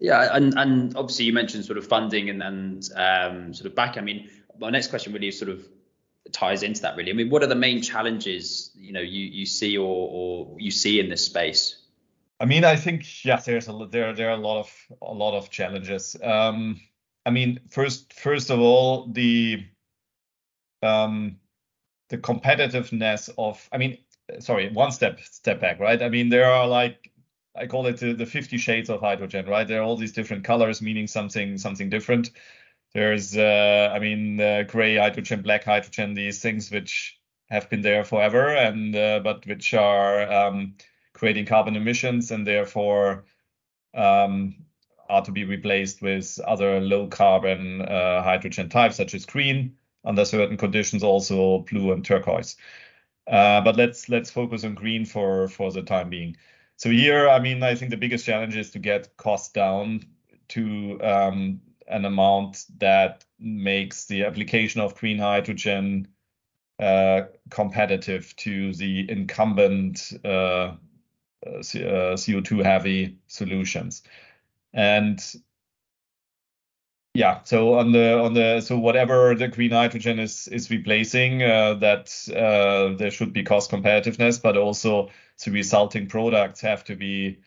Yeah, 0.00 0.34
and, 0.34 0.54
and 0.56 0.96
obviously 0.96 1.26
you 1.26 1.32
mentioned 1.32 1.66
sort 1.66 1.78
of 1.78 1.86
funding 1.86 2.30
and, 2.30 2.42
and 2.42 2.88
um, 2.96 3.54
sort 3.54 3.66
of 3.66 3.76
back. 3.76 3.98
I 3.98 4.00
mean, 4.00 4.30
my 4.58 4.70
next 4.70 4.88
question 4.88 5.12
really 5.12 5.30
sort 5.30 5.50
of 5.50 5.64
ties 6.32 6.62
into 6.62 6.82
that 6.82 6.96
really. 6.96 7.10
I 7.10 7.14
mean, 7.14 7.30
what 7.30 7.42
are 7.42 7.46
the 7.46 7.54
main 7.54 7.82
challenges 7.82 8.70
you 8.74 8.92
know 8.92 9.00
you 9.00 9.26
you 9.26 9.46
see 9.46 9.76
or 9.76 10.08
or 10.10 10.56
you 10.58 10.70
see 10.70 10.98
in 10.98 11.08
this 11.08 11.24
space? 11.24 11.79
I 12.40 12.46
mean, 12.46 12.64
I 12.64 12.74
think 12.76 13.24
yeah, 13.24 13.36
there's 13.36 13.68
a 13.68 13.86
there 13.90 14.14
there 14.14 14.30
are 14.30 14.32
a 14.32 14.36
lot 14.36 14.60
of 14.60 14.86
a 15.02 15.12
lot 15.12 15.36
of 15.36 15.50
challenges. 15.50 16.16
Um, 16.22 16.80
I 17.26 17.30
mean, 17.30 17.60
first 17.70 18.14
first 18.14 18.50
of 18.50 18.60
all, 18.60 19.06
the 19.12 19.66
um, 20.82 21.36
the 22.08 22.16
competitiveness 22.18 23.28
of 23.36 23.68
I 23.72 23.78
mean, 23.78 23.98
sorry, 24.38 24.70
one 24.72 24.90
step 24.90 25.20
step 25.20 25.60
back, 25.60 25.80
right? 25.80 26.02
I 26.02 26.08
mean, 26.08 26.30
there 26.30 26.46
are 26.50 26.66
like 26.66 27.12
I 27.54 27.66
call 27.66 27.86
it 27.86 27.98
the, 27.98 28.14
the 28.14 28.26
50 28.26 28.56
shades 28.56 28.88
of 28.88 29.00
hydrogen, 29.00 29.46
right? 29.46 29.68
There 29.68 29.80
are 29.80 29.84
all 29.84 29.96
these 29.96 30.12
different 30.12 30.44
colors 30.44 30.80
meaning 30.80 31.06
something 31.06 31.58
something 31.58 31.90
different. 31.90 32.30
There's 32.94 33.36
uh, 33.36 33.90
I 33.92 33.98
mean, 33.98 34.40
uh, 34.40 34.62
gray 34.62 34.96
hydrogen, 34.96 35.42
black 35.42 35.64
hydrogen, 35.64 36.14
these 36.14 36.40
things 36.40 36.70
which 36.70 37.18
have 37.50 37.68
been 37.68 37.82
there 37.82 38.04
forever 38.04 38.48
and 38.48 38.96
uh, 38.96 39.20
but 39.22 39.46
which 39.46 39.74
are 39.74 40.30
um, 40.32 40.76
creating 41.20 41.44
carbon 41.44 41.76
emissions 41.76 42.30
and 42.30 42.46
therefore 42.46 43.24
um, 43.94 44.54
are 45.10 45.22
to 45.22 45.30
be 45.30 45.44
replaced 45.44 46.00
with 46.00 46.40
other 46.46 46.80
low 46.80 47.06
carbon 47.08 47.82
uh, 47.82 48.22
hydrogen 48.22 48.70
types 48.70 48.96
such 48.96 49.14
as 49.14 49.26
green 49.26 49.76
under 50.02 50.24
certain 50.24 50.56
conditions 50.56 51.02
also 51.02 51.58
blue 51.70 51.92
and 51.92 52.06
turquoise. 52.06 52.56
Uh, 53.26 53.60
but 53.60 53.76
let's 53.76 54.08
let's 54.08 54.30
focus 54.30 54.64
on 54.64 54.74
green 54.74 55.04
for 55.04 55.46
for 55.48 55.70
the 55.70 55.82
time 55.82 56.08
being. 56.08 56.34
So 56.76 56.88
here 56.88 57.28
i 57.28 57.38
mean 57.38 57.62
i 57.62 57.74
think 57.74 57.90
the 57.90 57.98
biggest 57.98 58.24
challenge 58.24 58.56
is 58.56 58.70
to 58.70 58.78
get 58.78 59.14
costs 59.18 59.52
down 59.52 60.00
to 60.48 60.98
um, 61.02 61.60
an 61.86 62.06
amount 62.06 62.64
that 62.78 63.26
makes 63.38 64.06
the 64.06 64.24
application 64.24 64.80
of 64.80 64.94
green 64.94 65.18
hydrogen 65.18 66.08
uh, 66.78 67.22
competitive 67.50 68.34
to 68.36 68.72
the 68.72 69.10
incumbent 69.10 70.12
uh, 70.24 70.76
CO2 71.46 72.60
uh, 72.60 72.64
heavy 72.64 73.18
solutions. 73.26 74.02
And 74.72 75.20
yeah, 77.14 77.40
so 77.42 77.74
on 77.74 77.90
the 77.92 78.18
on 78.20 78.34
the 78.34 78.60
so 78.60 78.78
whatever 78.78 79.34
the 79.34 79.48
green 79.48 79.72
hydrogen 79.72 80.20
is 80.20 80.46
is 80.48 80.70
replacing, 80.70 81.42
uh, 81.42 81.74
that 81.74 82.14
uh, 82.30 82.96
there 82.96 83.10
should 83.10 83.32
be 83.32 83.42
cost 83.42 83.70
competitiveness, 83.70 84.40
but 84.40 84.56
also 84.56 85.10
the 85.44 85.50
resulting 85.50 86.06
products 86.06 86.60
have 86.60 86.84
to 86.84 86.94
be 86.94 87.38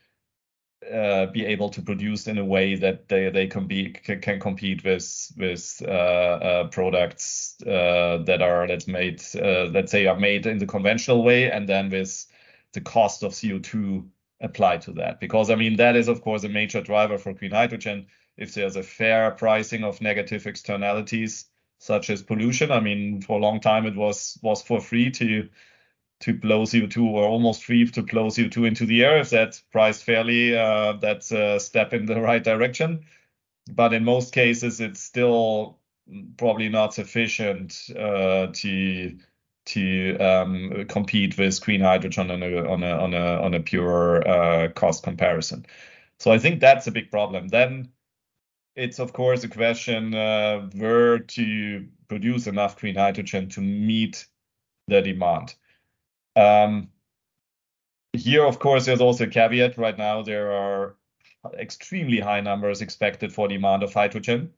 uh, 0.92 1.28
be 1.28 1.46
able 1.46 1.70
to 1.70 1.82
produce 1.82 2.28
in 2.28 2.38
a 2.38 2.44
way 2.44 2.76
that 2.76 3.08
they 3.08 3.30
they 3.30 3.48
can 3.48 3.66
be 3.66 3.92
can, 3.92 4.40
compete 4.40 4.84
with 4.84 5.32
with 5.38 5.82
uh, 5.88 5.92
uh, 5.92 6.68
products 6.68 7.56
uh, 7.66 8.18
that 8.26 8.42
are 8.42 8.68
let's 8.68 8.88
made 8.88 9.24
let's 9.34 9.92
say 9.92 10.08
are 10.08 10.20
made 10.20 10.46
in 10.46 10.58
the 10.58 10.68
conventional 10.68 11.24
way, 11.24 11.50
and 11.50 11.70
then 11.70 11.90
with 11.90 12.26
the 12.74 12.82
cost 12.82 13.24
of 13.24 13.32
CO2 13.32 14.08
applied 14.42 14.82
to 14.82 14.92
that. 14.94 15.20
Because 15.20 15.50
I 15.50 15.56
mean, 15.56 15.78
that 15.78 15.96
is 15.96 16.08
of 16.08 16.22
course 16.22 16.44
a 16.44 16.50
major 16.50 16.82
driver 16.82 17.18
for 17.18 17.34
green 17.34 17.52
hydrogen. 17.52 18.08
If 18.38 18.54
there's 18.54 18.76
a 18.76 18.84
fair 18.84 19.32
pricing 19.32 19.84
of 19.84 20.02
negative 20.02 20.48
externalities 20.48 21.46
such 21.78 22.10
as 22.10 22.24
pollution, 22.24 22.72
I 22.72 22.80
mean, 22.80 23.22
for 23.22 23.38
a 23.38 23.42
long 23.42 23.60
time 23.60 23.86
it 23.86 23.96
was 23.96 24.38
was 24.42 24.62
for 24.62 24.82
free 24.82 25.12
to 25.12 25.50
to 26.22 26.34
blow 26.34 26.64
CO2 26.64 27.04
or 27.04 27.26
almost 27.26 27.66
free 27.66 27.86
to 27.86 28.02
blow 28.02 28.28
CO2 28.28 28.68
into 28.68 28.86
the 28.86 29.04
air. 29.04 29.18
If 29.18 29.30
that's 29.30 29.60
priced 29.60 30.04
fairly, 30.04 30.56
uh, 30.58 30.94
that's 30.94 31.32
a 31.32 31.60
step 31.60 31.94
in 31.94 32.06
the 32.06 32.22
right 32.22 32.44
direction. 32.44 33.06
But 33.70 33.94
in 33.94 34.06
most 34.06 34.34
cases, 34.34 34.80
it's 34.80 35.02
still 35.02 35.80
probably 36.38 36.70
not 36.70 36.94
sufficient 36.94 37.90
uh, 37.98 38.48
to 38.54 39.18
to 39.66 40.18
um, 40.18 40.86
compete 40.88 41.38
with 41.38 41.62
green 41.62 41.82
hydrogen 41.82 42.32
on 42.32 42.44
a 42.44 42.70
on 42.70 42.84
a 42.84 42.92
on 42.92 43.14
a 43.14 43.42
on 43.42 43.54
a 43.54 43.60
pure 43.60 44.28
uh, 44.28 44.68
cost 44.70 45.04
comparison. 45.04 45.66
So 46.20 46.32
I 46.32 46.40
think 46.40 46.60
that's 46.60 46.88
a 46.88 46.92
big 46.92 47.12
problem. 47.12 47.48
Then 47.48 47.90
it's 48.76 49.00
of 49.00 49.14
course 49.14 49.44
a 49.44 49.50
question 49.50 50.14
uh, 50.14 50.70
where 50.76 51.20
to 51.20 51.88
produce 52.08 52.48
enough 52.48 52.78
green 52.78 52.96
hydrogen 52.96 53.50
to 53.50 53.62
meet 53.62 54.28
the 54.88 55.02
demand. 55.02 55.56
Um, 56.36 56.90
here, 58.14 58.46
of 58.46 58.60
course, 58.60 58.86
there's 58.86 59.02
also 59.02 59.24
a 59.24 59.28
caveat. 59.28 59.78
Right 59.78 59.98
now, 59.98 60.22
there 60.22 60.52
are 60.52 60.96
extremely 61.58 62.20
high 62.20 62.42
numbers 62.42 62.82
expected 62.82 63.34
for 63.34 63.48
demand 63.48 63.84
of 63.84 63.94
hydrogen. 63.94 64.54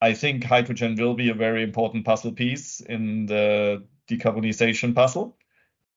I 0.00 0.14
think 0.14 0.44
hydrogen 0.44 0.94
will 0.96 1.14
be 1.14 1.30
a 1.30 1.34
very 1.34 1.62
important 1.62 2.04
puzzle 2.04 2.32
piece 2.32 2.80
in 2.80 3.26
the 3.26 3.84
decarbonization 4.08 4.94
puzzle. 4.94 5.36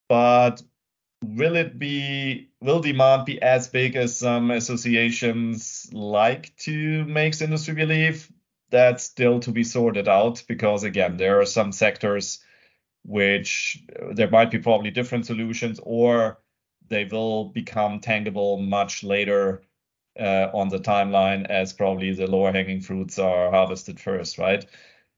But 0.10 0.62
will 1.24 1.56
it 1.56 1.78
be 1.78 2.50
will 2.62 2.82
demand 2.82 3.26
be 3.26 3.42
as 3.42 3.68
big 3.68 3.96
as 3.96 4.18
some 4.18 4.52
associations 4.52 5.90
like 5.94 6.56
to 6.58 7.06
make 7.06 7.38
the 7.38 7.46
industry 7.46 7.74
believe? 7.74 8.32
That's 8.70 9.04
still 9.04 9.40
to 9.42 9.52
be 9.52 9.64
sorted 9.64 10.08
out 10.08 10.44
because 10.48 10.84
again, 10.84 11.18
there 11.18 11.40
are 11.40 11.46
some 11.46 11.72
sectors 11.72 12.44
which 13.04 13.84
there 14.12 14.30
might 14.30 14.52
be 14.52 14.60
probably 14.60 14.92
different 14.92 15.26
solutions 15.26 15.80
or 15.84 16.40
they 16.88 17.06
will 17.06 17.46
become 17.46 18.00
tangible 18.00 18.58
much 18.58 19.04
later 19.04 19.64
uh, 20.20 20.50
on 20.54 20.70
the 20.70 20.78
timeline 20.78 21.46
as 21.50 21.74
probably 21.74 22.14
the 22.14 22.28
lower 22.28 22.52
hanging 22.52 22.82
fruits 22.82 23.18
are 23.18 23.50
harvested 23.50 24.00
first, 24.00 24.38
right? 24.38 24.66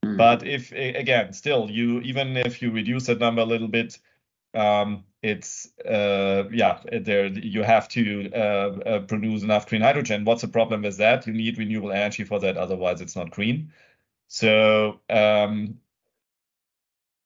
Mm. 0.04 0.16
But 0.16 0.46
if 0.46 0.72
again, 0.72 1.32
still, 1.32 1.70
you 1.70 2.00
even 2.00 2.36
if 2.36 2.60
you 2.62 2.70
reduce 2.70 3.06
that 3.06 3.20
number 3.20 3.42
a 3.42 3.46
little 3.46 3.68
bit, 3.68 3.98
um, 4.54 5.04
it's 5.22 5.68
uh, 5.84 6.44
yeah, 6.52 6.80
there 6.92 7.26
you 7.26 7.62
have 7.62 7.88
to 7.90 8.30
uh, 8.32 8.38
uh, 8.86 9.00
produce 9.00 9.42
enough 9.42 9.68
green 9.68 9.82
hydrogen. 9.82 10.24
What's 10.24 10.42
the 10.42 10.48
problem 10.48 10.82
with 10.82 10.98
that? 10.98 11.26
You 11.26 11.32
need 11.32 11.58
renewable 11.58 11.92
energy 11.92 12.24
for 12.24 12.38
that, 12.40 12.56
otherwise 12.56 13.00
it's 13.00 13.16
not 13.16 13.30
green. 13.30 13.72
So 14.28 15.00
um, 15.10 15.78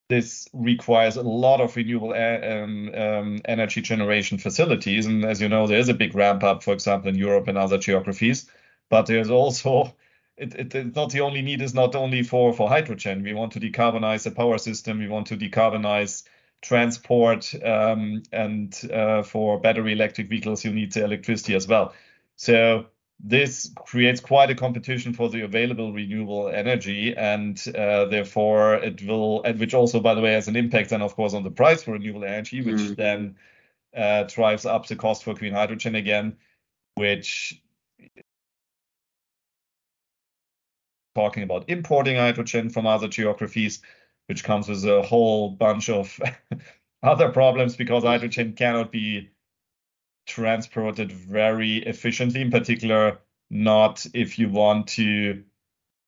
this 0.09 0.49
requires 0.53 1.17
a 1.17 1.23
lot 1.23 1.61
of 1.61 1.77
renewable 1.77 2.13
um, 2.15 2.95
um, 2.95 3.41
energy 3.45 3.83
generation 3.83 4.39
facilities, 4.39 5.07
and 5.07 5.25
as 5.25 5.41
you 5.41 5.49
know, 5.49 5.67
there 5.67 5.79
is 5.79 5.89
a 5.89 5.95
big 5.95 6.15
ramp 6.15 6.43
up, 6.45 6.63
for 6.63 6.73
example, 6.73 7.09
in 7.09 7.17
Europe 7.17 7.49
and 7.49 7.59
other 7.59 7.79
geographies. 7.79 8.51
But 8.89 9.07
there's 9.07 9.31
also 9.31 9.95
it, 10.39 10.55
it, 10.55 10.75
it's 10.75 10.97
not 10.97 11.11
the 11.11 11.21
only 11.21 11.43
need 11.43 11.61
is 11.61 11.75
not 11.75 11.95
only 11.95 12.23
for 12.23 12.53
for 12.53 12.69
hydrogen. 12.69 13.23
We 13.23 13.35
want 13.35 13.53
to 13.53 13.61
decarbonize 13.61 14.25
the 14.25 14.31
power 14.31 14.59
system. 14.59 14.99
We 14.99 15.09
want 15.09 15.27
to 15.29 15.37
decarbonize 15.37 16.25
transport, 16.63 17.55
um, 17.65 18.23
and 18.33 18.75
uh, 18.93 19.23
for 19.23 19.61
battery 19.61 19.93
electric 19.93 20.29
vehicles, 20.29 20.65
you 20.65 20.73
need 20.73 20.93
the 20.93 21.05
electricity 21.05 21.55
as 21.55 21.69
well. 21.69 21.95
So 22.37 22.87
this 23.21 23.73
creates 23.85 24.21
quite 24.21 24.51
a 24.51 24.55
competition 24.55 25.13
for 25.13 25.29
the 25.29 25.43
available 25.43 25.93
renewable 25.93 26.49
energy, 26.49 27.17
and 27.17 27.61
uh, 27.77 28.05
therefore 28.07 28.75
it 28.77 29.03
will, 29.07 29.43
and 29.43 29.59
which 29.59 29.75
also, 29.75 30.01
by 30.01 30.15
the 30.15 30.21
way, 30.21 30.33
has 30.33 30.49
an 30.49 30.57
impact 30.57 30.91
then, 30.91 31.03
of 31.03 31.15
course, 31.17 31.35
on 31.35 31.43
the 31.43 31.51
price 31.51 31.83
for 31.83 31.93
renewable 31.93 32.25
energy, 32.25 32.63
which 32.63 32.77
mm. 32.77 32.97
then 32.97 33.37
uh, 33.97 34.23
drives 34.25 34.67
up 34.67 34.87
the 34.87 34.97
cost 34.97 35.25
for 35.25 35.35
green 35.35 35.53
hydrogen 35.53 35.97
again, 35.97 36.37
which 36.95 37.61
talking 41.19 41.43
about 41.43 41.69
importing 41.69 42.17
hydrogen 42.17 42.71
from 42.71 42.87
other 42.87 43.09
geographies, 43.09 43.83
which 44.27 44.45
comes 44.45 44.69
with 44.69 44.85
a 44.85 45.03
whole 45.03 45.51
bunch 45.51 45.89
of 45.89 46.21
other 47.03 47.29
problems 47.31 47.75
because 47.75 48.05
hydrogen 48.05 48.53
cannot 48.53 48.93
be 48.93 49.29
transported 50.27 51.11
very 51.11 51.79
efficiently, 51.79 52.41
in 52.41 52.51
particular, 52.53 53.19
not 53.51 54.07
if 54.15 54.39
you 54.39 54.49
want 54.49 54.87
to 54.87 55.43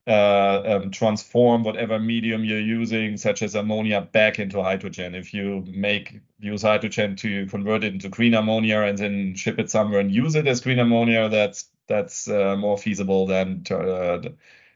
uh, 0.07 0.63
um, 0.65 0.91
transform 0.93 1.65
whatever 1.65 1.99
medium 1.99 2.45
you're 2.45 2.61
using, 2.61 3.17
such 3.17 3.43
as 3.43 3.57
ammonia, 3.57 4.01
back 4.01 4.39
into 4.39 4.63
hydrogen. 4.63 5.17
If 5.17 5.35
you 5.35 5.65
make 5.67 6.21
use 6.39 6.63
hydrogen 6.63 7.17
to 7.17 7.47
convert 7.47 7.83
it 7.83 7.95
into 7.95 8.09
green 8.09 8.35
ammonia 8.35 8.83
and 8.83 8.97
then 8.97 9.35
ship 9.35 9.59
it 9.59 9.71
somewhere 9.71 10.01
and 10.01 10.13
use 10.13 10.37
it 10.37 10.47
as 10.47 10.61
green 10.61 10.79
ammonia, 10.79 11.29
that's 11.29 11.69
that's 11.89 12.29
uh, 12.29 12.57
more 12.57 12.79
feasible 12.79 13.27
than 13.27 13.65
uh, 13.71 14.21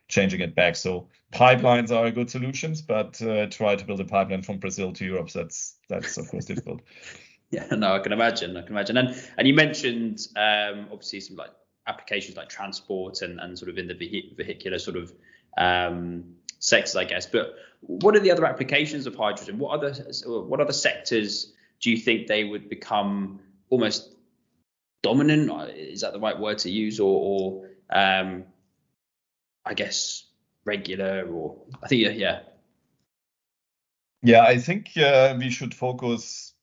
changing 0.08 0.40
it 0.40 0.54
back. 0.54 0.76
So 0.76 1.08
pipelines 1.32 1.90
are 1.90 2.11
good 2.11 2.30
solutions, 2.30 2.82
but 2.82 3.20
uh, 3.23 3.46
try 3.46 3.76
to 3.76 3.84
build 3.84 4.00
a 4.00 4.04
pipeline 4.04 4.42
from 4.42 4.58
Brazil 4.58 4.92
to 4.92 5.04
Europe. 5.04 5.30
That's 5.30 5.76
that's 5.88 6.16
of 6.16 6.28
course 6.28 6.46
difficult. 6.46 6.82
Yeah, 7.50 7.66
no, 7.76 7.94
I 7.94 8.00
can 8.00 8.12
imagine. 8.12 8.56
I 8.56 8.62
can 8.62 8.73
imagine. 8.73 8.96
And 8.96 9.14
and 9.38 9.46
you 9.46 9.54
mentioned 9.54 10.26
um, 10.34 10.88
obviously 10.90 11.20
some 11.20 11.37
like 11.37 11.50
applications 11.87 12.37
like 12.37 12.49
transport 12.49 13.23
and, 13.23 13.38
and 13.38 13.56
sort 13.56 13.68
of 13.70 13.78
in 13.78 13.87
the 13.87 13.94
vehicular 13.94 14.78
sort 14.78 14.96
of 14.96 15.12
um, 15.56 16.25
sectors, 16.58 16.96
I 16.96 17.04
guess. 17.04 17.26
But 17.26 17.54
what 17.80 18.16
are 18.16 18.20
the 18.20 18.30
other 18.30 18.44
applications 18.44 19.06
of 19.06 19.14
hydrogen? 19.14 19.58
What 19.58 19.78
other 19.78 19.92
what 20.26 20.61
other 20.61 20.73
sectors 20.73 21.52
do 21.80 21.90
you 21.90 21.96
think 21.96 22.26
they 22.26 22.44
would 22.44 22.68
become 22.68 23.38
almost 23.70 24.16
dominant? 25.02 25.50
Is 25.76 26.00
that 26.00 26.12
the 26.12 26.20
right 26.20 26.38
word 26.38 26.58
to 26.58 26.70
use, 26.70 26.99
or, 26.99 27.20
or 27.20 27.70
um, 27.90 28.44
I 29.64 29.75
guess 29.75 30.25
regular 30.64 31.26
or 31.26 31.56
I 31.83 31.88
think 31.88 32.02
yeah, 32.02 32.11
yeah. 32.11 32.40
Yeah, 34.23 34.42
I 34.42 34.59
think 34.59 34.97
uh, 34.97 35.37
we 35.38 35.50
should 35.50 35.75
focus. 35.75 36.54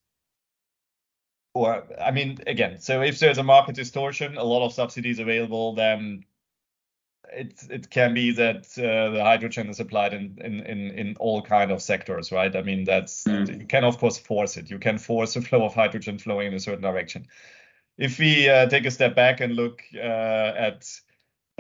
Or, 1.54 1.84
I 2.02 2.12
mean, 2.12 2.40
again, 2.48 2.80
so 2.80 3.02
if 3.02 3.20
there's 3.20 3.38
a 3.38 3.44
market 3.44 3.76
distortion, 3.76 4.38
a 4.38 4.44
lot 4.44 4.66
of 4.66 4.74
subsidies 4.74 5.20
available, 5.20 5.76
then 5.76 6.26
it 7.34 7.64
it 7.70 7.90
can 7.90 8.14
be 8.14 8.32
that 8.32 8.66
uh, 8.78 9.12
the 9.12 9.24
hydrogen 9.24 9.70
is 9.70 9.80
applied 9.80 10.14
in, 10.14 10.38
in 10.42 10.60
in 10.62 10.92
in 10.92 11.16
all 11.20 11.42
kind 11.42 11.72
of 11.72 11.82
sectors, 11.82 12.32
right? 12.32 12.56
I 12.56 12.62
mean, 12.62 12.84
that's 12.84 13.24
mm. 13.24 13.62
you 13.62 13.68
can 13.68 13.84
of 13.84 13.98
course 13.98 14.18
force 14.18 14.58
it. 14.58 14.70
You 14.70 14.80
can 14.80 14.98
force 14.98 15.36
a 15.36 15.42
flow 15.42 15.64
of 15.64 15.74
hydrogen 15.74 16.18
flowing 16.18 16.48
in 16.48 16.54
a 16.54 16.60
certain 16.60 16.82
direction. 16.82 17.28
If 17.98 18.20
we 18.20 18.50
uh, 18.50 18.68
take 18.68 18.86
a 18.86 18.92
step 18.92 19.16
back 19.16 19.42
and 19.42 19.56
look 19.56 19.84
uh, 19.96 20.00
at, 20.00 20.90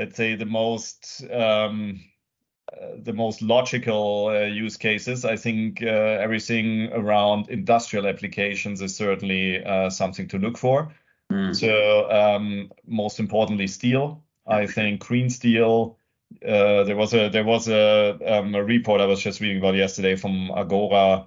let's 0.01 0.17
say, 0.17 0.35
the 0.35 0.45
most 0.45 1.23
um, 1.31 2.01
uh, 2.71 2.95
the 3.03 3.13
most 3.13 3.41
logical 3.41 4.27
uh, 4.27 4.45
use 4.45 4.77
cases, 4.77 5.25
I 5.25 5.35
think 5.35 5.83
uh, 5.83 6.25
everything 6.25 6.91
around 6.93 7.49
industrial 7.49 8.07
applications 8.07 8.81
is 8.81 8.95
certainly 8.95 9.63
something 9.89 10.27
to 10.29 10.37
look 10.37 10.57
for. 10.57 10.93
Mm. 11.31 11.55
So 11.55 12.11
um, 12.11 12.71
most 12.85 13.19
importantly, 13.19 13.67
steel 13.67 14.23
I 14.47 14.67
think 14.67 15.01
green 15.01 15.29
steel. 15.29 15.97
Uh, 16.45 16.83
there 16.83 16.95
was 16.95 17.13
a 17.13 17.29
there 17.29 17.43
was 17.43 17.67
a, 17.67 18.17
um, 18.25 18.55
a, 18.55 18.63
report 18.63 19.01
I 19.01 19.05
was 19.05 19.21
just 19.21 19.41
reading 19.41 19.57
about 19.57 19.75
yesterday 19.75 20.15
from 20.15 20.51
Agora, 20.51 21.25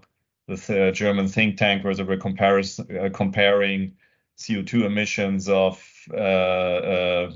the 0.49 0.93
German 0.95 1.29
think 1.29 1.59
tank, 1.59 1.85
where 1.85 1.95
they 1.95 2.03
were 2.03 2.15
uh, 2.15 3.11
comparing 3.13 3.97
CO2 4.39 4.85
emissions 4.85 5.49
of 5.49 5.83
uh, 6.13 6.17
uh, 6.17 7.33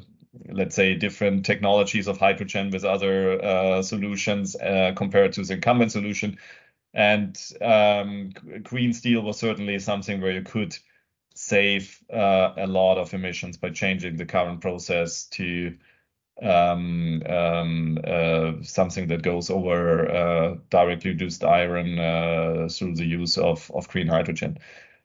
let's 0.48 0.74
say 0.74 0.94
different 0.94 1.44
technologies 1.44 2.08
of 2.08 2.18
hydrogen 2.18 2.70
with 2.70 2.84
other 2.84 3.42
uh, 3.42 3.82
solutions 3.82 4.56
uh, 4.56 4.92
compared 4.96 5.32
to 5.34 5.42
the 5.42 5.54
incumbent 5.54 5.92
solution. 5.92 6.38
And 6.94 7.38
um, 7.60 8.30
green 8.62 8.92
steel 8.92 9.22
was 9.22 9.38
certainly 9.38 9.78
something 9.78 10.20
where 10.20 10.32
you 10.32 10.42
could 10.42 10.76
save 11.34 12.02
uh, 12.12 12.52
a 12.56 12.66
lot 12.66 12.98
of 12.98 13.14
emissions 13.14 13.56
by 13.56 13.70
changing 13.70 14.16
the 14.16 14.26
current 14.26 14.60
process 14.60 15.24
to 15.26 15.76
um, 16.42 17.22
um, 17.26 17.98
uh, 18.04 18.52
something 18.62 19.08
that 19.08 19.22
goes 19.22 19.50
over 19.50 20.10
uh, 20.10 20.56
directly 20.70 21.10
reduced 21.10 21.44
iron 21.44 21.98
uh, 21.98 22.68
through 22.70 22.94
the 22.94 23.04
use 23.04 23.38
of, 23.38 23.70
of 23.74 23.88
green 23.88 24.08
hydrogen. 24.08 24.58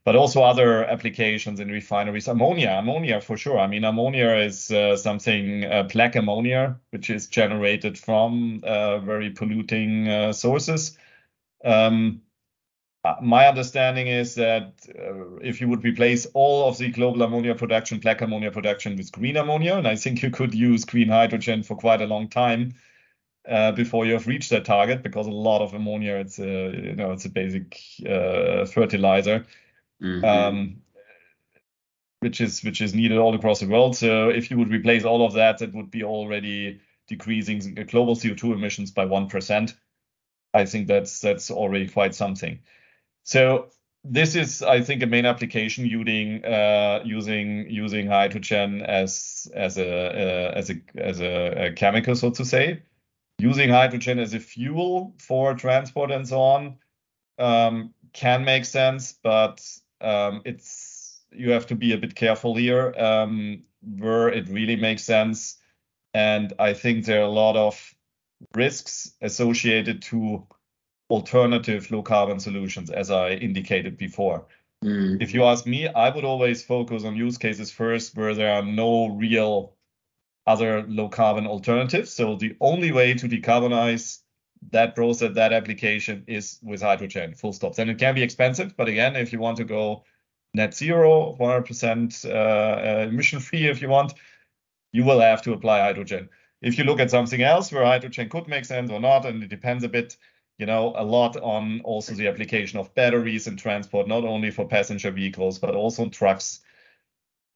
But 0.05 0.15
also 0.17 0.43
other 0.43 0.83
applications 0.83 1.59
in 1.61 1.69
refineries. 1.69 2.27
Ammonia, 2.27 2.71
ammonia 2.79 3.21
for 3.21 3.37
sure. 3.37 3.57
I 3.57 3.67
mean, 3.67 3.85
ammonia 3.85 4.35
is 4.35 4.69
uh, 4.69 4.97
something, 4.97 5.63
uh, 5.63 5.83
black 5.83 6.15
ammonia, 6.15 6.77
which 6.89 7.09
is 7.09 7.27
generated 7.27 7.97
from 7.97 8.59
very 8.61 9.29
polluting 9.29 10.33
sources. 10.33 10.97
Um, 11.63 12.21
uh, 13.05 13.15
my 13.21 13.47
understanding 13.47 14.07
is 14.07 14.35
that 14.35 14.73
uh, 14.97 15.35
if 15.41 15.59
you 15.59 15.67
would 15.67 15.83
replace 15.83 16.25
all 16.33 16.69
of 16.69 16.77
the 16.77 16.89
global 16.89 17.21
ammonia 17.21 17.53
production, 17.53 17.99
black 17.99 18.21
ammonia 18.21 18.49
production 18.49 18.95
with 18.95 19.11
green 19.11 19.35
ammonia, 19.35 19.75
and 19.75 19.87
I 19.87 19.95
think 19.95 20.23
you 20.23 20.31
could 20.31 20.53
use 20.53 20.85
green 20.85 21.09
hydrogen 21.09 21.63
for 21.63 21.75
quite 21.75 22.01
a 22.01 22.07
long 22.07 22.29
time 22.29 22.75
uh, 23.45 23.73
before 23.73 24.05
you 24.05 24.13
have 24.13 24.27
reached 24.27 24.51
that 24.51 24.63
target, 24.63 25.03
because 25.03 25.27
a 25.27 25.31
lot 25.31 25.61
of 25.61 25.73
ammonia, 25.73 26.15
it's 26.15 26.39
a 26.39 26.71
you 26.71 26.95
know 26.95 27.11
it's 27.11 27.25
a 27.25 27.29
basic 27.29 27.77
uh, 28.09 28.65
fertilizer, 28.65 29.45
mm-hmm. 30.03 30.25
um, 30.25 30.81
which 32.19 32.41
is 32.41 32.63
which 32.63 32.81
is 32.81 32.93
needed 32.93 33.17
all 33.17 33.35
across 33.35 33.59
the 33.59 33.67
world. 33.67 33.95
So 33.95 34.29
if 34.29 34.51
you 34.51 34.57
would 34.57 34.71
replace 34.71 35.05
all 35.05 35.25
of 35.25 35.33
that, 35.33 35.61
it 35.61 35.73
would 35.73 35.91
be 35.91 36.03
already 36.03 36.81
decreasing 37.07 37.59
global 37.89 38.15
CO2 38.15 38.53
emissions 38.53 38.91
by 38.91 39.05
one 39.05 39.27
percent. 39.27 39.75
I 40.53 40.65
think 40.65 40.87
that's 40.87 41.19
that's 41.19 41.49
already 41.49 41.87
quite 41.87 42.13
something. 42.13 42.59
So 43.23 43.69
this 44.03 44.35
is, 44.35 44.61
I 44.61 44.81
think, 44.81 45.01
a 45.01 45.07
main 45.07 45.25
application 45.25 45.85
using 45.85 46.43
uh, 46.43 47.01
using 47.05 47.69
using 47.69 48.07
hydrogen 48.07 48.81
as 48.81 49.49
as 49.55 49.77
a 49.77 49.87
uh, 49.87 50.51
as 50.55 50.69
a 50.69 50.75
as 50.97 51.21
a, 51.21 51.67
a, 51.67 51.71
chemical, 51.73 52.15
so 52.15 52.29
to 52.31 52.45
say. 52.45 52.83
Using 53.39 53.69
hydrogen 53.69 54.19
as 54.19 54.33
a 54.33 54.39
fuel 54.39 55.15
for 55.17 55.55
transport 55.55 56.11
and 56.11 56.27
so 56.27 56.39
on 56.39 56.77
um, 57.39 57.93
can 58.13 58.45
make 58.45 58.65
sense, 58.65 59.17
but 59.23 59.65
um, 60.03 60.41
it's 60.45 61.21
you 61.31 61.51
have 61.51 61.67
to 61.67 61.75
be 61.75 61.93
a 61.93 61.97
bit 61.97 62.15
careful 62.15 62.55
here 62.55 62.93
um, 62.97 63.63
where 63.81 64.29
it 64.29 64.47
really 64.49 64.75
makes 64.75 65.03
sense. 65.03 65.57
And 66.13 66.53
I 66.59 66.73
think 66.73 67.05
there 67.05 67.21
are 67.21 67.25
a 67.25 67.29
lot 67.29 67.55
of 67.55 67.95
risks 68.53 69.13
associated 69.21 70.01
to 70.03 70.45
alternative 71.09 71.89
low 71.91 72.03
carbon 72.03 72.39
solutions, 72.39 72.89
as 72.89 73.09
I 73.09 73.31
indicated 73.31 73.97
before. 73.97 74.45
Mm. 74.83 75.21
If 75.21 75.33
you 75.33 75.43
ask 75.43 75.65
me, 75.65 75.87
I 75.87 76.09
would 76.09 76.25
always 76.25 76.63
focus 76.63 77.03
on 77.03 77.15
use 77.15 77.37
cases 77.37 77.71
first 77.71 78.15
where 78.15 78.35
there 78.35 78.53
are 78.53 78.63
no 78.63 79.07
real 79.07 79.75
other 80.45 80.83
low 80.87 81.09
carbon 81.09 81.47
alternatives. 81.47 82.11
So 82.11 82.35
the 82.35 82.55
only 82.59 82.91
way 82.91 83.13
to 83.13 83.27
decarbonize 83.27 84.19
that 84.71 84.95
process, 84.95 85.33
that 85.35 85.53
application 85.53 86.23
is 86.27 86.59
with 86.63 86.81
hydrogen, 86.81 87.33
full 87.33 87.53
stops. 87.53 87.79
And 87.79 87.89
it 87.89 87.97
can 87.97 88.15
be 88.15 88.23
expensive, 88.23 88.75
but 88.77 88.87
again, 88.87 89.15
if 89.15 89.33
you 89.33 89.39
want 89.39 89.57
to 89.57 89.63
go 89.63 90.03
net 90.53 90.73
zero, 90.73 91.35
100% 91.39 92.25
uh, 92.25 92.29
uh, 92.29 93.07
emission 93.07 93.39
free, 93.39 93.67
if 93.67 93.81
you 93.81 93.89
want, 93.89 94.13
you 94.91 95.03
will 95.03 95.19
have 95.19 95.41
to 95.43 95.53
apply 95.53 95.79
hydrogen. 95.79 96.29
If 96.61 96.77
you 96.77 96.85
look 96.85 96.99
at 96.99 97.11
something 97.11 97.41
else 97.41 97.71
where 97.71 97.83
hydrogen 97.83 98.29
could 98.29 98.47
make 98.47 98.65
sense 98.65 98.89
or 98.89 98.99
not, 98.99 99.25
and 99.25 99.43
it 99.43 99.49
depends 99.49 99.83
a 99.83 99.89
bit, 99.89 100.15
you 100.57 100.65
know, 100.65 100.93
a 100.95 101.03
lot 101.03 101.35
on 101.37 101.81
also 101.81 102.13
the 102.13 102.27
application 102.27 102.79
of 102.79 102.93
batteries 102.93 103.47
in 103.47 103.57
transport, 103.57 104.07
not 104.07 104.23
only 104.23 104.51
for 104.51 104.67
passenger 104.67 105.11
vehicles, 105.11 105.59
but 105.59 105.75
also 105.75 106.07
trucks. 106.07 106.61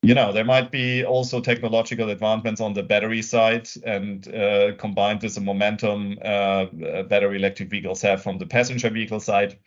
You 0.03 0.13
know, 0.13 0.31
there 0.31 0.45
might 0.45 0.71
be 0.71 1.03
also 1.03 1.41
technological 1.41 2.09
advancements 2.09 2.61
on 2.61 2.73
the 2.73 2.83
battery 2.83 3.21
side 3.21 3.67
and 3.83 4.27
uh, 4.33 4.73
combined 4.77 5.23
with 5.23 5.35
the 5.35 5.41
momentum 5.41 6.17
uh, 6.23 6.65
battery 7.03 7.37
electric 7.37 7.69
vehicles 7.69 8.01
have 8.03 8.21
from 8.21 8.37
the 8.37 8.45
passenger 8.45 8.89
vehicle 8.89 9.19
side. 9.19 9.57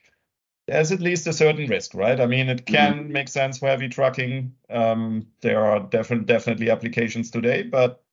There's 0.68 0.92
at 0.92 1.00
least 1.00 1.26
a 1.26 1.32
certain 1.32 1.66
risk, 1.66 1.94
right? 1.94 2.20
I 2.20 2.26
mean, 2.26 2.48
it 2.48 2.64
can 2.64 2.94
mm-hmm. 2.94 3.12
make 3.12 3.28
sense 3.28 3.58
for 3.58 3.68
heavy 3.68 3.88
trucking. 3.88 4.54
Um, 4.70 5.26
there 5.40 5.64
are 5.64 5.80
different, 5.80 6.26
definitely 6.26 6.70
applications 6.70 7.32
today, 7.32 7.64
but 7.64 8.04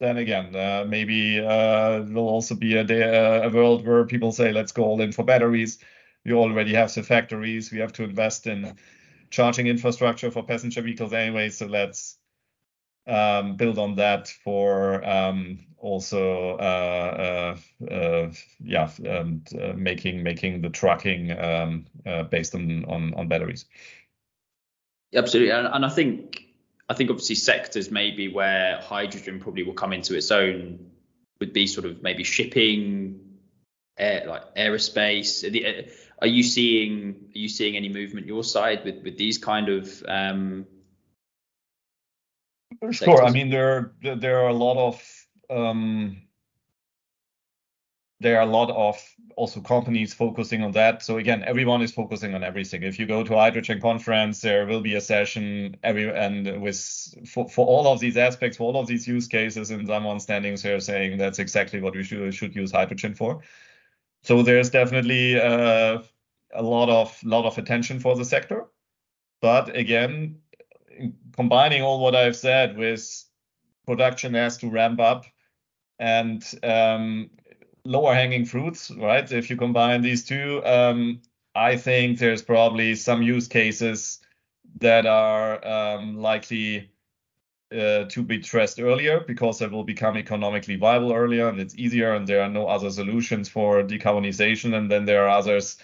then 0.00 0.16
again, 0.16 0.56
uh, 0.56 0.86
maybe 0.88 1.40
uh, 1.40 2.00
there'll 2.00 2.28
also 2.28 2.54
be 2.54 2.76
a, 2.76 2.84
day, 2.84 3.02
uh, 3.02 3.48
a 3.48 3.50
world 3.50 3.86
where 3.86 4.04
people 4.06 4.32
say, 4.32 4.50
let's 4.50 4.72
go 4.72 4.84
all 4.84 5.00
in 5.00 5.12
for 5.12 5.24
batteries. 5.24 5.78
We 6.24 6.32
already 6.32 6.74
have 6.74 6.92
the 6.94 7.02
factories. 7.02 7.70
We 7.70 7.78
have 7.78 7.92
to 7.94 8.04
invest 8.04 8.46
in 8.46 8.76
charging 9.30 9.66
infrastructure 9.66 10.30
for 10.30 10.42
passenger 10.42 10.82
vehicles 10.82 11.12
anyway. 11.12 11.50
So 11.50 11.66
let's 11.66 12.18
um, 13.06 13.56
build 13.56 13.78
on 13.78 13.96
that 13.96 14.28
for 14.28 15.04
um, 15.08 15.66
also, 15.78 16.56
uh, 16.56 17.56
uh, 17.84 17.94
uh, 17.94 18.32
yeah, 18.60 18.90
and 19.04 19.46
making 19.76 20.22
making 20.22 20.62
the 20.62 20.70
trucking 20.70 21.30
um, 21.38 21.86
based 22.30 22.54
on, 22.54 22.84
on 22.86 23.14
on 23.14 23.28
batteries. 23.28 23.66
Absolutely, 25.14 25.52
and, 25.52 25.68
and 25.68 25.84
I 25.84 25.88
think 25.88 26.46
I 26.88 26.94
think 26.94 27.10
obviously 27.10 27.36
sectors 27.36 27.90
maybe 27.90 28.28
where 28.28 28.80
hydrogen 28.80 29.40
probably 29.40 29.62
will 29.62 29.74
come 29.74 29.92
into 29.92 30.16
its 30.16 30.30
own 30.30 30.90
would 31.40 31.52
be 31.52 31.66
sort 31.66 31.86
of 31.86 32.02
maybe 32.02 32.24
shipping, 32.24 33.20
air, 33.98 34.24
like 34.26 34.54
aerospace. 34.56 35.44
Are, 35.44 35.88
are 36.20 36.26
you 36.26 36.42
seeing 36.42 37.30
are 37.34 37.38
you 37.38 37.48
seeing 37.48 37.76
any 37.76 37.88
movement 37.88 38.26
your 38.26 38.44
side 38.44 38.84
with 38.84 39.02
with 39.02 39.16
these 39.16 39.38
kind 39.38 39.68
of 39.68 40.02
um, 40.08 40.66
Sure. 42.82 42.92
Sectors? 42.92 43.20
I 43.20 43.30
mean 43.30 43.50
there 43.50 43.92
there 44.02 44.40
are 44.40 44.48
a 44.48 44.54
lot 44.54 44.76
of 44.76 45.02
um, 45.48 46.22
there 48.20 48.38
are 48.38 48.42
a 48.42 48.50
lot 48.50 48.70
of 48.70 49.02
also 49.36 49.60
companies 49.60 50.14
focusing 50.14 50.62
on 50.62 50.72
that. 50.72 51.02
So 51.02 51.18
again, 51.18 51.44
everyone 51.44 51.82
is 51.82 51.92
focusing 51.92 52.34
on 52.34 52.42
everything. 52.42 52.82
If 52.82 52.98
you 52.98 53.06
go 53.06 53.22
to 53.22 53.34
a 53.34 53.36
hydrogen 53.36 53.80
conference, 53.80 54.40
there 54.40 54.66
will 54.66 54.80
be 54.80 54.94
a 54.94 55.00
session 55.00 55.76
every 55.82 56.10
and 56.14 56.60
with 56.62 56.78
for, 57.28 57.48
for 57.48 57.66
all 57.66 57.86
of 57.86 58.00
these 58.00 58.16
aspects, 58.16 58.56
for 58.56 58.64
all 58.64 58.80
of 58.80 58.86
these 58.86 59.06
use 59.06 59.28
cases, 59.28 59.70
and 59.70 59.86
someone 59.86 60.20
standing 60.20 60.56
there 60.56 60.80
saying 60.80 61.18
that's 61.18 61.38
exactly 61.38 61.80
what 61.80 61.94
we 61.94 62.02
should 62.02 62.34
should 62.34 62.56
use 62.56 62.72
hydrogen 62.72 63.14
for. 63.14 63.42
So 64.26 64.42
there's 64.42 64.70
definitely 64.70 65.40
uh, 65.40 66.02
a 66.52 66.62
lot 66.62 66.88
of 66.88 67.16
lot 67.22 67.44
of 67.44 67.58
attention 67.58 68.00
for 68.00 68.16
the 68.16 68.24
sector. 68.24 68.64
But 69.40 69.76
again, 69.76 70.40
combining 71.36 71.82
all 71.82 72.00
what 72.00 72.16
I've 72.16 72.34
said 72.34 72.76
with 72.76 73.24
production 73.86 74.34
has 74.34 74.56
to 74.58 74.68
ramp 74.68 74.98
up 74.98 75.26
and 76.00 76.42
um, 76.64 77.30
lower 77.84 78.14
hanging 78.14 78.46
fruits, 78.46 78.90
right? 78.90 79.30
If 79.30 79.48
you 79.48 79.56
combine 79.56 80.02
these 80.02 80.24
two, 80.24 80.60
um, 80.64 81.22
I 81.54 81.76
think 81.76 82.18
there's 82.18 82.42
probably 82.42 82.96
some 82.96 83.22
use 83.22 83.46
cases 83.46 84.18
that 84.80 85.06
are 85.06 85.64
um, 85.64 86.16
likely 86.16 86.90
uh, 87.72 88.04
to 88.04 88.22
be 88.22 88.36
addressed 88.36 88.80
earlier 88.80 89.20
because 89.20 89.60
it 89.60 89.70
will 89.70 89.84
become 89.84 90.16
economically 90.16 90.76
viable 90.76 91.12
earlier 91.12 91.48
and 91.48 91.60
it's 91.60 91.74
easier 91.76 92.14
and 92.14 92.26
there 92.26 92.42
are 92.42 92.48
no 92.48 92.66
other 92.68 92.90
solutions 92.90 93.48
for 93.48 93.82
decarbonization. 93.82 94.74
And 94.74 94.90
then 94.90 95.04
there 95.04 95.24
are 95.24 95.38
others 95.38 95.76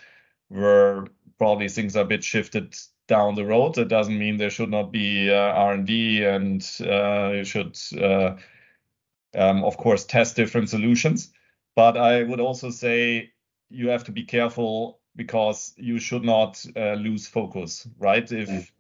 where 0.48 1.06
probably 1.38 1.68
things 1.68 1.96
are 1.96 2.04
a 2.04 2.06
bit 2.06 2.22
shifted 2.22 2.76
down 3.08 3.34
the 3.34 3.44
road. 3.44 3.74
That 3.74 3.88
doesn't 3.88 4.18
mean 4.18 4.36
there 4.36 4.50
should 4.50 4.70
not 4.70 4.92
be 4.92 5.30
uh, 5.30 5.34
R&D 5.34 6.24
and 6.24 6.62
uh, 6.80 7.32
you 7.34 7.44
should, 7.44 7.76
uh, 8.00 8.36
um, 9.34 9.64
of 9.64 9.76
course, 9.76 10.04
test 10.04 10.36
different 10.36 10.68
solutions. 10.68 11.32
But 11.74 11.96
I 11.96 12.22
would 12.22 12.40
also 12.40 12.70
say 12.70 13.32
you 13.70 13.88
have 13.88 14.04
to 14.04 14.12
be 14.12 14.24
careful 14.24 15.00
because 15.16 15.74
you 15.76 15.98
should 15.98 16.24
not 16.24 16.64
uh, 16.76 16.94
lose 16.94 17.26
focus, 17.26 17.88
right? 17.98 18.30
If 18.30 18.48
mm. 18.48 18.70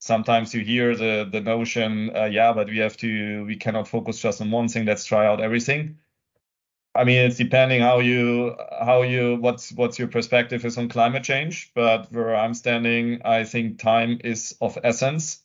Sometimes 0.00 0.52
you 0.54 0.62
hear 0.62 0.96
the 0.96 1.28
the 1.30 1.40
notion, 1.40 2.10
uh, 2.16 2.24
yeah, 2.24 2.52
but 2.52 2.68
we 2.68 2.78
have 2.78 2.96
to, 2.98 3.44
we 3.44 3.56
cannot 3.56 3.86
focus 3.86 4.20
just 4.20 4.40
on 4.40 4.50
one 4.50 4.68
thing. 4.68 4.86
Let's 4.86 5.04
try 5.04 5.26
out 5.26 5.40
everything. 5.40 5.98
I 6.94 7.04
mean, 7.04 7.18
it's 7.18 7.36
depending 7.36 7.82
how 7.82 8.00
you 8.00 8.56
how 8.80 9.02
you 9.02 9.36
what's 9.36 9.70
what's 9.72 9.98
your 9.98 10.08
perspective 10.08 10.64
is 10.64 10.76
on 10.76 10.88
climate 10.88 11.22
change. 11.22 11.70
But 11.74 12.10
where 12.10 12.34
I'm 12.34 12.54
standing, 12.54 13.22
I 13.24 13.44
think 13.44 13.78
time 13.78 14.18
is 14.24 14.56
of 14.60 14.76
essence. 14.82 15.40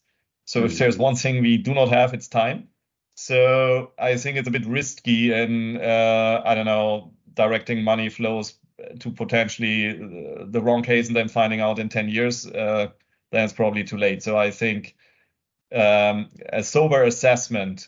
So 0.46 0.62
mm. 0.62 0.66
if 0.66 0.78
there's 0.80 0.98
one 0.98 1.16
thing 1.16 1.44
we 1.44 1.58
do 1.58 1.74
not 1.76 1.90
have, 1.90 2.14
it's 2.16 2.28
time. 2.28 2.70
So 3.16 3.92
I 4.00 4.18
think 4.18 4.38
it's 4.38 4.48
a 4.48 4.52
bit 4.52 4.66
risky 4.66 5.32
in 5.32 5.78
uh, 5.78 6.42
I 6.44 6.56
don't 6.56 6.66
know 6.66 7.14
directing 7.36 7.84
money 7.84 8.10
flows 8.10 8.56
to 9.00 9.12
potentially 9.12 9.90
uh, 9.90 10.46
the 10.48 10.62
wrong 10.62 10.84
case 10.84 11.08
and 11.08 11.16
then 11.16 11.28
finding 11.28 11.62
out 11.62 11.80
in 11.80 11.90
10 11.90 12.10
years, 12.10 12.46
uh, 12.46 12.88
then 13.32 13.44
it's 13.44 13.54
probably 13.54 13.84
too 13.84 13.98
late. 13.98 14.24
So 14.24 14.38
I 14.38 14.52
think 14.52 14.96
um, 15.74 16.30
a 16.52 16.64
sober 16.64 17.04
assessment 17.04 17.88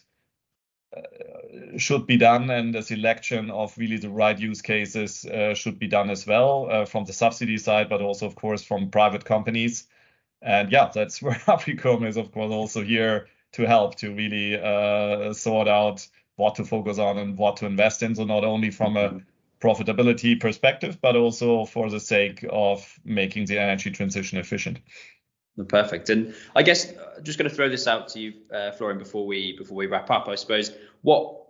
uh, 0.96 1.78
should 1.78 2.08
be 2.08 2.18
done 2.18 2.50
and 2.50 2.76
a 2.76 2.82
selection 2.82 3.52
of 3.52 3.78
really 3.78 3.98
the 3.98 4.10
right 4.10 4.38
use 4.40 4.62
cases 4.62 5.26
uh, 5.26 5.54
should 5.54 5.80
be 5.80 5.88
done 5.88 6.10
as 6.10 6.26
well 6.26 6.68
uh, 6.70 6.86
from 6.86 7.06
the 7.06 7.14
subsidy 7.14 7.58
side, 7.58 7.90
but 7.90 8.02
also, 8.02 8.26
of 8.26 8.36
course, 8.36 8.64
from 8.64 8.90
private 8.90 9.26
companies. 9.26 9.88
And 10.42 10.72
yeah, 10.72 10.90
that's 10.94 11.22
where 11.22 11.40
Apricum 11.48 12.04
is, 12.06 12.18
of 12.18 12.32
course, 12.32 12.52
also 12.52 12.84
here 12.84 13.28
to 13.54 13.66
help 13.66 13.96
to 13.96 14.14
really 14.14 14.60
uh, 14.60 15.34
sort 15.34 15.68
out 15.68 16.08
what 16.36 16.56
to 16.56 16.64
focus 16.64 17.00
on 17.00 17.18
and 17.18 17.38
what 17.38 17.58
to 17.58 17.66
invest 17.66 18.04
in. 18.04 18.16
So 18.16 18.24
not 18.24 18.44
only 18.44 18.70
from 18.70 18.96
a 18.98 19.22
profitability 19.60 20.40
perspective, 20.40 21.00
but 21.02 21.16
also 21.16 21.66
for 21.66 21.90
the 21.90 22.00
sake 22.00 22.46
of 22.50 23.00
making 23.04 23.46
the 23.46 23.60
energy 23.60 23.92
transition 23.92 24.38
efficient. 24.38 24.80
Perfect. 25.66 26.10
And 26.10 26.36
I 26.56 26.62
guess 26.62 26.92
uh, 26.92 27.20
just 27.24 27.40
going 27.40 27.50
to 27.50 27.56
throw 27.56 27.68
this 27.68 27.88
out 27.88 28.10
to 28.10 28.20
you, 28.20 28.34
uh, 28.54 28.72
Florian, 28.72 29.00
before 29.00 29.26
we 29.26 29.58
before 29.58 29.76
we 29.76 29.88
wrap 29.88 30.12
up. 30.12 30.28
I 30.28 30.36
suppose 30.36 30.72
what 31.02 31.48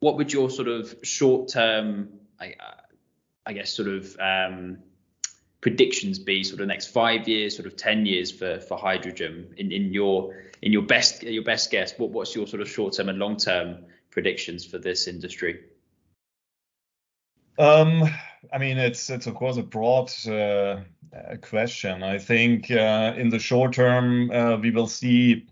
what 0.00 0.16
would 0.16 0.32
your 0.32 0.50
sort 0.50 0.68
of 0.68 0.94
short 1.02 1.48
term, 1.48 2.08
I, 2.40 2.54
uh, 2.58 2.80
I 3.46 3.52
guess, 3.52 3.72
sort 3.72 3.88
of 3.88 4.16
um, 4.18 4.78
predictions 5.60 6.18
be, 6.18 6.42
sort 6.42 6.60
of 6.60 6.66
next 6.66 6.88
five 6.88 7.28
years, 7.28 7.54
sort 7.56 7.66
of 7.66 7.76
ten 7.76 8.04
years 8.04 8.32
for 8.32 8.58
for 8.58 8.76
hydrogen 8.76 9.54
in, 9.56 9.70
in 9.70 9.92
your 9.92 10.34
in 10.60 10.72
your 10.72 10.82
best 10.82 11.22
your 11.22 11.44
best 11.44 11.70
guess? 11.70 11.96
What 11.98 12.10
what's 12.10 12.34
your 12.34 12.48
sort 12.48 12.62
of 12.62 12.68
short 12.68 12.94
term 12.94 13.08
and 13.08 13.18
long 13.18 13.36
term 13.36 13.84
predictions 14.10 14.64
for 14.64 14.78
this 14.78 15.06
industry? 15.06 15.60
Um, 17.58 18.02
I 18.52 18.58
mean, 18.58 18.78
it's 18.78 19.10
it's 19.10 19.26
of 19.26 19.34
course 19.34 19.56
a 19.56 19.62
broad 19.62 20.10
uh, 20.28 20.82
question. 21.42 22.02
I 22.02 22.18
think 22.18 22.70
uh, 22.70 23.14
in 23.16 23.28
the 23.30 23.38
short 23.38 23.74
term 23.74 24.30
uh, 24.30 24.56
we 24.56 24.70
will 24.70 24.86
see, 24.86 25.46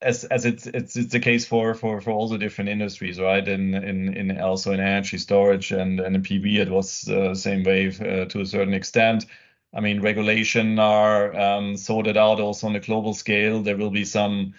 as 0.00 0.24
as 0.24 0.44
it's 0.44 0.66
it's 0.66 0.96
it's 0.96 1.12
the 1.12 1.20
case 1.20 1.46
for 1.46 1.74
for 1.74 2.00
for 2.00 2.10
all 2.10 2.28
the 2.28 2.38
different 2.38 2.70
industries, 2.70 3.20
right? 3.20 3.46
In 3.46 3.74
in 3.74 4.14
in 4.16 4.40
also 4.40 4.72
in 4.72 4.80
energy 4.80 5.18
storage 5.18 5.72
and 5.72 6.00
and 6.00 6.16
in 6.16 6.22
PV, 6.22 6.58
it 6.58 6.70
was 6.70 7.02
the 7.02 7.34
same 7.34 7.62
way 7.62 7.88
uh, 7.88 8.26
to 8.26 8.40
a 8.40 8.46
certain 8.46 8.74
extent. 8.74 9.26
I 9.74 9.80
mean, 9.80 10.02
regulation 10.02 10.78
are 10.78 11.34
um, 11.34 11.76
sorted 11.76 12.16
out 12.16 12.40
also 12.40 12.66
on 12.66 12.76
a 12.76 12.80
global 12.80 13.14
scale. 13.14 13.62
There 13.62 13.76
will 13.76 13.90
be 13.90 14.04
some 14.04 14.54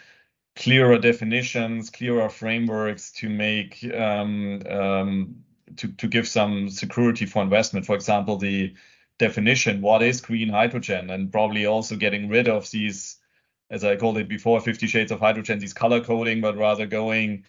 clearer 0.55 0.97
definitions, 0.97 1.89
clearer 1.89 2.29
frameworks 2.29 3.11
to 3.11 3.29
make 3.29 3.83
um, 3.93 4.61
um, 4.69 5.43
to, 5.77 5.87
to 5.93 6.07
give 6.07 6.27
some 6.27 6.69
security 6.69 7.25
for 7.25 7.41
investment. 7.41 7.85
For 7.85 7.95
example, 7.95 8.37
the 8.37 8.73
definition, 9.19 9.81
what 9.81 10.01
is 10.01 10.21
green 10.21 10.49
hydrogen, 10.49 11.09
and 11.09 11.31
probably 11.31 11.65
also 11.65 11.95
getting 11.95 12.29
rid 12.29 12.47
of 12.47 12.69
these, 12.71 13.17
as 13.69 13.83
I 13.83 13.95
called 13.95 14.17
it 14.17 14.27
before, 14.27 14.59
50 14.59 14.87
shades 14.87 15.11
of 15.11 15.19
hydrogen, 15.19 15.59
these 15.59 15.73
color 15.73 16.01
coding, 16.01 16.41
but 16.41 16.57
rather 16.57 16.85
going 16.85 17.45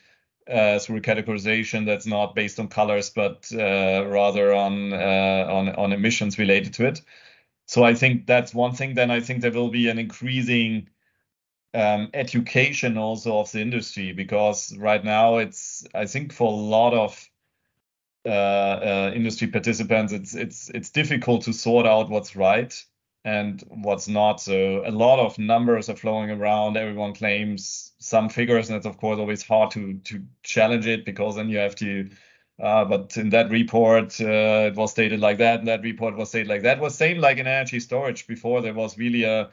uh, 0.49 0.79
through 0.79 1.01
categorization 1.01 1.87
that's 1.87 2.07
not 2.07 2.35
based 2.35 2.61
on 2.61 2.69
colors, 2.69 3.11
but 3.11 3.51
uh, 3.53 4.05
rather 4.07 4.53
on, 4.53 4.93
uh, 4.93 5.47
on 5.49 5.69
on 5.71 5.93
emissions 5.93 6.39
related 6.39 6.75
to 6.75 6.87
it. 6.87 7.01
So 7.67 7.83
I 7.83 7.95
think 7.95 8.27
that's 8.27 8.55
one 8.55 8.75
thing. 8.75 8.95
Then 8.95 9.11
I 9.11 9.21
think 9.21 9.41
there 9.41 9.53
will 9.53 9.71
be 9.71 9.89
an 9.89 9.99
increasing 9.99 10.89
um, 11.73 12.11
education 12.15 12.99
also 12.99 13.39
of 13.39 13.51
the 13.53 13.61
industry 13.61 14.13
because 14.13 14.77
right 14.77 15.03
now 15.03 15.39
it's 15.39 15.87
I 15.95 16.07
think 16.07 16.33
for 16.33 16.53
a 16.53 16.55
lot 16.55 16.95
of 16.95 17.29
industry 18.27 19.49
participants 19.49 20.13
it's 20.13 20.35
it's 20.35 20.71
it's 20.71 20.91
difficult 20.91 21.43
to 21.43 21.53
sort 21.53 21.87
out 21.87 22.09
what's 22.09 22.37
right 22.37 22.85
and 23.25 23.65
what's 23.69 24.07
not. 24.07 24.41
So 24.41 24.83
a 24.85 24.91
lot 24.91 25.19
of 25.19 25.39
numbers 25.39 25.89
are 25.89 25.97
flowing 25.97 26.31
around. 26.31 26.77
Everyone 26.77 27.15
claims 27.15 27.93
some 27.99 28.29
figures, 28.29 28.69
and 28.69 28.77
it's 28.77 28.87
of 28.87 28.99
course 28.99 29.19
always 29.19 29.43
hard 29.43 29.71
to 29.73 29.95
to 30.05 30.23
challenge 30.43 30.87
it 30.87 31.05
because 31.05 31.37
then 31.37 31.49
you 31.49 31.59
have 31.59 31.77
to. 31.77 32.11
Uh, 32.63 32.85
but 32.85 33.17
in 33.17 33.31
that 33.31 33.51
report, 33.51 34.21
uh, 34.21 34.71
it 34.71 34.77
was 34.77 34.93
stated 34.93 35.19
like 35.19 35.39
that, 35.39 35.59
and 35.59 35.67
that 35.67 35.83
report 35.83 36.17
was 36.17 36.29
stated 36.29 36.47
like 36.49 36.63
that. 36.63 36.79
It 36.79 36.83
was 36.83 36.95
same 36.95 37.19
like 37.19 37.39
in 37.39 37.47
energy 37.49 37.81
storage 37.81 38.27
before. 38.27 38.61
There 38.61 38.75
was 38.75 38.99
really 38.99 39.25
a 39.25 39.51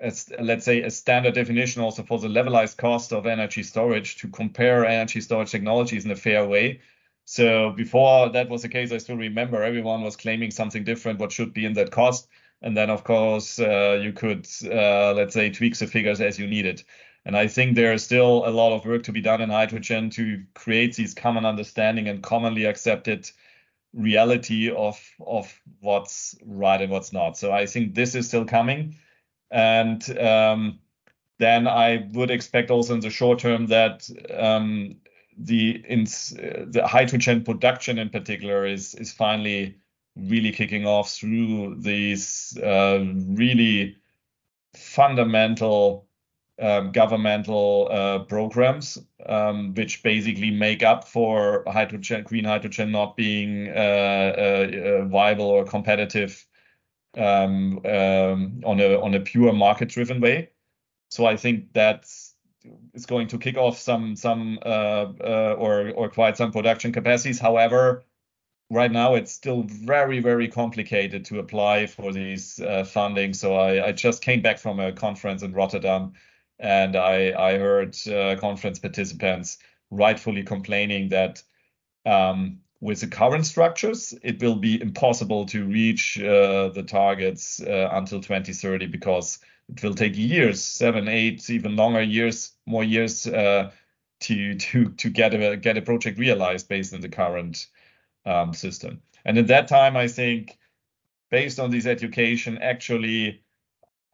as 0.00 0.30
let's 0.38 0.64
say 0.64 0.82
a 0.82 0.90
standard 0.90 1.34
definition 1.34 1.82
also 1.82 2.04
for 2.04 2.18
the 2.20 2.28
levelized 2.28 2.76
cost 2.76 3.12
of 3.12 3.26
energy 3.26 3.64
storage 3.64 4.16
to 4.18 4.28
compare 4.28 4.84
energy 4.86 5.20
storage 5.20 5.50
technologies 5.50 6.04
in 6.04 6.10
a 6.12 6.16
fair 6.16 6.46
way. 6.46 6.80
So 7.30 7.72
before 7.72 8.30
that 8.30 8.48
was 8.48 8.62
the 8.62 8.70
case, 8.70 8.90
I 8.90 8.96
still 8.96 9.18
remember 9.18 9.62
everyone 9.62 10.00
was 10.00 10.16
claiming 10.16 10.50
something 10.50 10.82
different, 10.82 11.18
what 11.18 11.30
should 11.30 11.52
be 11.52 11.66
in 11.66 11.74
that 11.74 11.90
cost. 11.90 12.26
And 12.62 12.74
then, 12.74 12.88
of 12.88 13.04
course, 13.04 13.60
uh, 13.60 14.00
you 14.02 14.14
could, 14.14 14.48
uh, 14.64 15.12
let's 15.12 15.34
say, 15.34 15.50
tweak 15.50 15.76
the 15.76 15.86
figures 15.86 16.22
as 16.22 16.38
you 16.38 16.46
need 16.46 16.64
it. 16.64 16.84
And 17.26 17.36
I 17.36 17.46
think 17.46 17.74
there 17.76 17.92
is 17.92 18.02
still 18.02 18.48
a 18.48 18.50
lot 18.50 18.74
of 18.74 18.86
work 18.86 19.02
to 19.02 19.12
be 19.12 19.20
done 19.20 19.42
in 19.42 19.50
hydrogen 19.50 20.08
to 20.12 20.42
create 20.54 20.96
these 20.96 21.12
common 21.12 21.44
understanding 21.44 22.08
and 22.08 22.22
commonly 22.22 22.64
accepted 22.64 23.30
reality 23.92 24.70
of 24.70 24.98
of 25.20 25.54
what's 25.80 26.34
right 26.46 26.80
and 26.80 26.90
what's 26.90 27.12
not. 27.12 27.36
So 27.36 27.52
I 27.52 27.66
think 27.66 27.94
this 27.94 28.14
is 28.14 28.26
still 28.26 28.46
coming. 28.46 28.96
And 29.50 30.02
um, 30.18 30.78
then 31.38 31.68
I 31.68 32.08
would 32.12 32.30
expect 32.30 32.70
also 32.70 32.94
in 32.94 33.00
the 33.00 33.10
short 33.10 33.40
term 33.40 33.66
that 33.66 34.08
um, 34.34 34.96
the 35.38 35.82
in, 35.88 36.04
the 36.04 36.82
hydrogen 36.86 37.44
production 37.44 37.98
in 37.98 38.10
particular 38.10 38.66
is 38.66 38.94
is 38.96 39.12
finally 39.12 39.76
really 40.16 40.50
kicking 40.52 40.86
off 40.86 41.10
through 41.10 41.76
these 41.80 42.58
uh, 42.62 43.04
really 43.28 43.96
fundamental 44.74 46.06
um, 46.60 46.90
governmental 46.90 47.88
uh, 47.90 48.18
programs, 48.20 48.98
um, 49.26 49.74
which 49.74 50.02
basically 50.02 50.50
make 50.50 50.82
up 50.82 51.06
for 51.06 51.62
hydrogen, 51.68 52.24
green 52.24 52.44
hydrogen 52.44 52.90
not 52.90 53.16
being 53.16 53.68
uh, 53.68 54.34
uh, 54.36 55.02
uh 55.02 55.04
viable 55.04 55.46
or 55.46 55.64
competitive 55.64 56.44
um, 57.16 57.78
um, 57.86 58.60
on 58.64 58.80
a 58.80 59.00
on 59.00 59.14
a 59.14 59.20
pure 59.20 59.52
market 59.52 59.88
driven 59.88 60.20
way. 60.20 60.50
So 61.10 61.26
I 61.26 61.36
think 61.36 61.72
that's 61.72 62.27
is 62.94 63.06
going 63.06 63.28
to 63.28 63.38
kick 63.38 63.56
off 63.56 63.78
some 63.78 64.16
some 64.16 64.58
uh, 64.64 65.06
uh, 65.20 65.56
or 65.58 65.90
or 65.90 66.08
quite 66.08 66.36
some 66.36 66.52
production 66.52 66.92
capacities. 66.92 67.38
However, 67.38 68.04
right 68.70 68.90
now 68.90 69.14
it's 69.14 69.32
still 69.32 69.62
very 69.62 70.20
very 70.20 70.48
complicated 70.48 71.24
to 71.26 71.38
apply 71.38 71.86
for 71.86 72.12
these 72.12 72.60
uh, 72.60 72.84
funding. 72.84 73.34
So 73.34 73.54
I, 73.54 73.88
I 73.88 73.92
just 73.92 74.22
came 74.22 74.42
back 74.42 74.58
from 74.58 74.80
a 74.80 74.92
conference 74.92 75.42
in 75.42 75.52
Rotterdam, 75.52 76.12
and 76.58 76.96
I 76.96 77.32
I 77.38 77.58
heard 77.58 77.96
uh, 78.08 78.36
conference 78.36 78.78
participants 78.78 79.58
rightfully 79.90 80.42
complaining 80.42 81.08
that 81.10 81.42
um, 82.04 82.60
with 82.80 83.00
the 83.00 83.08
current 83.08 83.44
structures, 83.44 84.14
it 84.22 84.40
will 84.40 84.54
be 84.54 84.80
impossible 84.80 85.46
to 85.46 85.64
reach 85.64 86.18
uh, 86.20 86.68
the 86.68 86.84
targets 86.86 87.60
uh, 87.60 87.88
until 87.92 88.20
2030 88.20 88.86
because 88.86 89.40
it 89.68 89.82
will 89.82 89.94
take 89.94 90.16
years, 90.16 90.62
seven, 90.62 91.08
eight, 91.08 91.48
even 91.50 91.76
longer 91.76 92.02
years, 92.02 92.52
more 92.66 92.84
years 92.84 93.26
uh, 93.26 93.70
to 94.20 94.54
to 94.54 94.90
to 94.90 95.10
get 95.10 95.34
a 95.34 95.56
get 95.56 95.76
a 95.76 95.82
project 95.82 96.18
realized 96.18 96.68
based 96.68 96.94
on 96.94 97.00
the 97.00 97.08
current 97.08 97.66
um, 98.24 98.54
system. 98.54 99.02
And 99.24 99.36
in 99.36 99.46
that 99.46 99.68
time, 99.68 99.96
I 99.96 100.08
think, 100.08 100.58
based 101.30 101.58
on 101.58 101.70
this 101.70 101.86
education, 101.86 102.58
actually, 102.58 103.42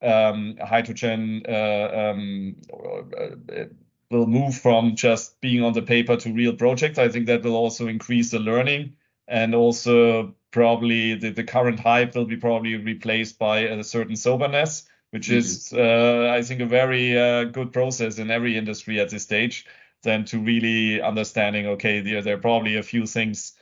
um, 0.02 0.56
hydrogen 0.60 1.42
uh, 1.48 2.12
um, 2.12 2.56
uh, 2.72 3.64
will 4.14 4.26
move 4.26 4.54
from 4.56 4.94
just 4.94 5.40
being 5.40 5.62
on 5.62 5.72
the 5.72 5.82
paper 5.82 6.16
to 6.16 6.32
real 6.32 6.54
projects. 6.54 6.98
I 6.98 7.08
think 7.08 7.26
that 7.26 7.42
will 7.42 7.56
also 7.56 7.88
increase 7.88 8.30
the 8.30 8.38
learning 8.38 8.94
and 9.26 9.54
also 9.54 10.34
probably 10.50 11.14
the, 11.14 11.30
the 11.30 11.44
current 11.44 11.80
hype 11.80 12.14
will 12.14 12.24
be 12.24 12.36
probably 12.36 12.76
replaced 12.76 13.38
by 13.38 13.60
a 13.60 13.82
certain 13.82 14.16
soberness, 14.16 14.86
which 15.10 15.28
mm-hmm. 15.28 15.38
is, 15.38 15.72
uh, 15.72 16.30
I 16.32 16.42
think, 16.42 16.60
a 16.60 16.66
very 16.66 17.18
uh, 17.18 17.44
good 17.44 17.72
process 17.72 18.18
in 18.18 18.30
every 18.30 18.56
industry 18.56 19.00
at 19.00 19.10
this 19.10 19.22
stage. 19.22 19.66
Than 20.02 20.26
to 20.26 20.38
really 20.38 21.00
understanding, 21.00 21.66
okay, 21.66 22.02
there, 22.02 22.20
there 22.20 22.34
are 22.34 22.40
probably 22.40 22.76
a 22.76 22.82
few 22.82 23.06
things 23.06 23.54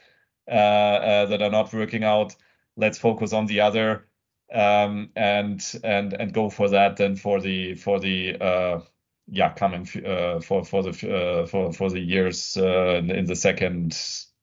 uh, 0.50 0.54
uh, 0.54 1.26
that 1.26 1.40
are 1.40 1.52
not 1.52 1.72
working 1.72 2.02
out. 2.02 2.34
Let's 2.76 2.98
focus 2.98 3.32
on 3.32 3.46
the 3.46 3.60
other 3.60 4.08
um, 4.52 5.10
and 5.14 5.62
and 5.84 6.12
and 6.12 6.32
go 6.32 6.50
for 6.50 6.68
that. 6.70 6.96
Then 6.96 7.14
for 7.14 7.40
the 7.40 7.76
for 7.76 8.00
the 8.00 8.36
uh, 8.40 8.80
yeah 9.28 9.52
coming 9.52 9.88
uh, 10.04 10.40
for 10.40 10.64
for 10.64 10.82
the 10.82 11.14
uh, 11.14 11.46
for 11.46 11.72
for 11.72 11.90
the 11.90 12.00
years 12.00 12.56
uh, 12.56 13.02
in 13.04 13.24
the 13.26 13.36
second 13.36 13.92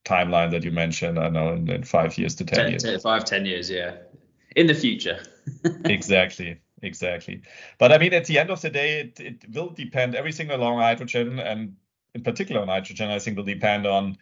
timeline 0.06 0.52
that 0.52 0.64
you 0.64 0.72
mentioned. 0.72 1.20
I 1.20 1.30
know 1.30 1.54
in, 1.54 1.70
in 1.70 1.84
five 1.84 2.18
years 2.18 2.36
to 2.36 2.46
ten, 2.46 2.60
ten 2.60 2.70
years. 2.72 2.84
Ten, 2.84 3.00
five 3.00 3.26
ten 3.26 3.46
years, 3.46 3.70
yeah, 3.70 3.98
in 4.56 4.68
the 4.68 4.74
future. 4.74 5.20
exactly, 5.86 6.60
exactly. 6.82 7.42
But 7.78 7.92
I 7.92 7.98
mean, 7.98 8.14
at 8.14 8.26
the 8.26 8.40
end 8.40 8.50
of 8.50 8.62
the 8.62 8.70
day, 8.70 9.02
it, 9.02 9.20
it 9.20 9.46
will 9.54 9.70
depend. 9.70 10.16
Everything 10.16 10.52
along 10.52 10.80
hydrogen, 10.80 11.40
and 11.40 11.76
in 12.16 12.24
particular 12.24 12.66
nitrogen, 12.66 13.10
I 13.10 13.20
think 13.20 13.38
will 13.38 13.44
depend 13.44 13.86
on 13.86 14.18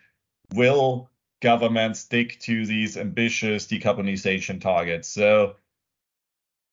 will 0.54 1.10
governments 1.40 2.00
stick 2.00 2.40
to 2.40 2.66
these 2.66 2.98
ambitious 2.98 3.68
decarbonization 3.68 4.60
targets. 4.60 5.08
So 5.08 5.56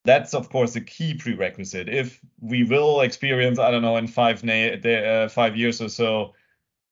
that's 0.04 0.34
of 0.34 0.50
course 0.50 0.76
a 0.76 0.80
key 0.80 1.14
prerequisite. 1.14 1.88
If 1.88 2.20
we 2.40 2.64
will 2.64 3.00
experience, 3.00 3.58
I 3.58 3.70
don't 3.70 3.82
know, 3.82 3.96
in 3.96 4.06
five 4.06 4.44
na- 4.44 4.74
uh, 4.74 5.28
five 5.28 5.56
years 5.56 5.80
or 5.80 5.88
so, 5.88 6.34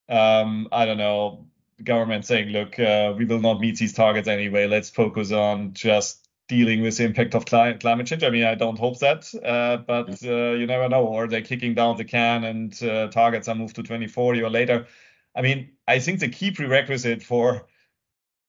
um, 0.08 0.68
I 0.72 0.86
don't 0.86 0.98
know, 0.98 1.46
government 1.84 2.26
saying, 2.26 2.50
look, 2.50 2.78
uh, 2.78 3.14
we 3.16 3.24
will 3.24 3.40
not 3.40 3.60
meet 3.60 3.78
these 3.78 3.92
targets 3.92 4.28
anyway. 4.28 4.66
Let's 4.66 4.90
focus 4.90 5.32
on 5.32 5.74
just 5.74 6.28
dealing 6.48 6.82
with 6.82 6.96
the 6.96 7.04
impact 7.04 7.34
of 7.34 7.46
cli- 7.46 7.74
climate 7.80 8.06
change. 8.06 8.24
I 8.24 8.30
mean, 8.30 8.44
I 8.44 8.54
don't 8.54 8.78
hope 8.78 8.98
that, 9.00 9.32
uh, 9.44 9.78
but 9.78 10.24
uh, 10.24 10.52
you 10.52 10.66
never 10.66 10.88
know. 10.88 11.06
Or 11.06 11.28
they're 11.28 11.42
kicking 11.42 11.74
down 11.74 11.96
the 11.96 12.04
can 12.04 12.44
and 12.44 12.82
uh, 12.82 13.08
targets 13.08 13.48
are 13.48 13.54
moved 13.54 13.76
to 13.76 13.82
2040 13.82 14.42
or 14.42 14.50
later. 14.50 14.86
I 15.34 15.42
mean, 15.42 15.70
I 15.88 15.98
think 15.98 16.20
the 16.20 16.28
key 16.28 16.50
prerequisite 16.50 17.22
for 17.22 17.66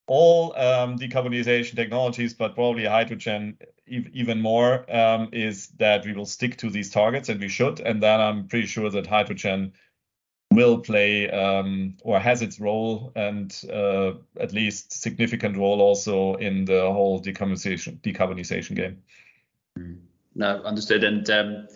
all 0.07 0.55
um, 0.57 0.97
decarbonization 0.97 1.75
technologies, 1.75 2.33
but 2.33 2.55
probably 2.55 2.85
hydrogen 2.85 3.57
even 3.87 4.41
more, 4.41 4.89
um, 4.93 5.29
is 5.31 5.67
that 5.77 6.05
we 6.05 6.13
will 6.13 6.25
stick 6.25 6.57
to 6.57 6.69
these 6.69 6.89
targets, 6.89 7.29
and 7.29 7.39
we 7.39 7.49
should. 7.49 7.79
And 7.79 8.01
then 8.01 8.19
I'm 8.19 8.47
pretty 8.47 8.67
sure 8.67 8.89
that 8.89 9.07
hydrogen 9.07 9.73
will 10.51 10.79
play 10.79 11.29
um, 11.29 11.97
or 12.03 12.19
has 12.19 12.41
its 12.41 12.59
role 12.59 13.11
and 13.15 13.63
uh, 13.71 14.13
at 14.39 14.53
least 14.53 14.91
significant 14.91 15.57
role 15.57 15.81
also 15.81 16.35
in 16.35 16.65
the 16.65 16.81
whole 16.91 17.21
decarbonization 17.21 17.99
decarbonization 18.01 18.75
game. 18.75 19.01
Hmm. 19.77 19.93
No, 20.35 20.61
understood. 20.63 21.03
And 21.03 21.29
um, 21.29 21.67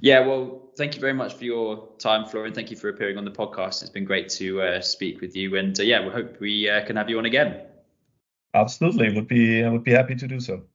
yeah, 0.00 0.26
well, 0.26 0.70
thank 0.76 0.94
you 0.94 1.00
very 1.00 1.14
much 1.14 1.34
for 1.34 1.44
your 1.44 1.88
time, 1.98 2.26
Florian. 2.26 2.54
Thank 2.54 2.70
you 2.70 2.76
for 2.76 2.88
appearing 2.88 3.18
on 3.18 3.24
the 3.24 3.30
podcast. 3.30 3.82
It's 3.82 3.90
been 3.90 4.04
great 4.04 4.28
to 4.30 4.62
uh, 4.62 4.80
speak 4.80 5.20
with 5.20 5.36
you, 5.36 5.56
and 5.56 5.78
uh, 5.78 5.82
yeah, 5.82 6.04
we 6.04 6.10
hope 6.10 6.40
we 6.40 6.68
uh, 6.68 6.84
can 6.86 6.96
have 6.96 7.08
you 7.08 7.18
on 7.18 7.26
again. 7.26 7.62
Absolutely, 8.54 9.12
would 9.14 9.28
be 9.28 9.62
I 9.62 9.68
would 9.68 9.84
be 9.84 9.90
happy 9.92 10.14
to 10.14 10.26
do 10.28 10.40
so. 10.40 10.66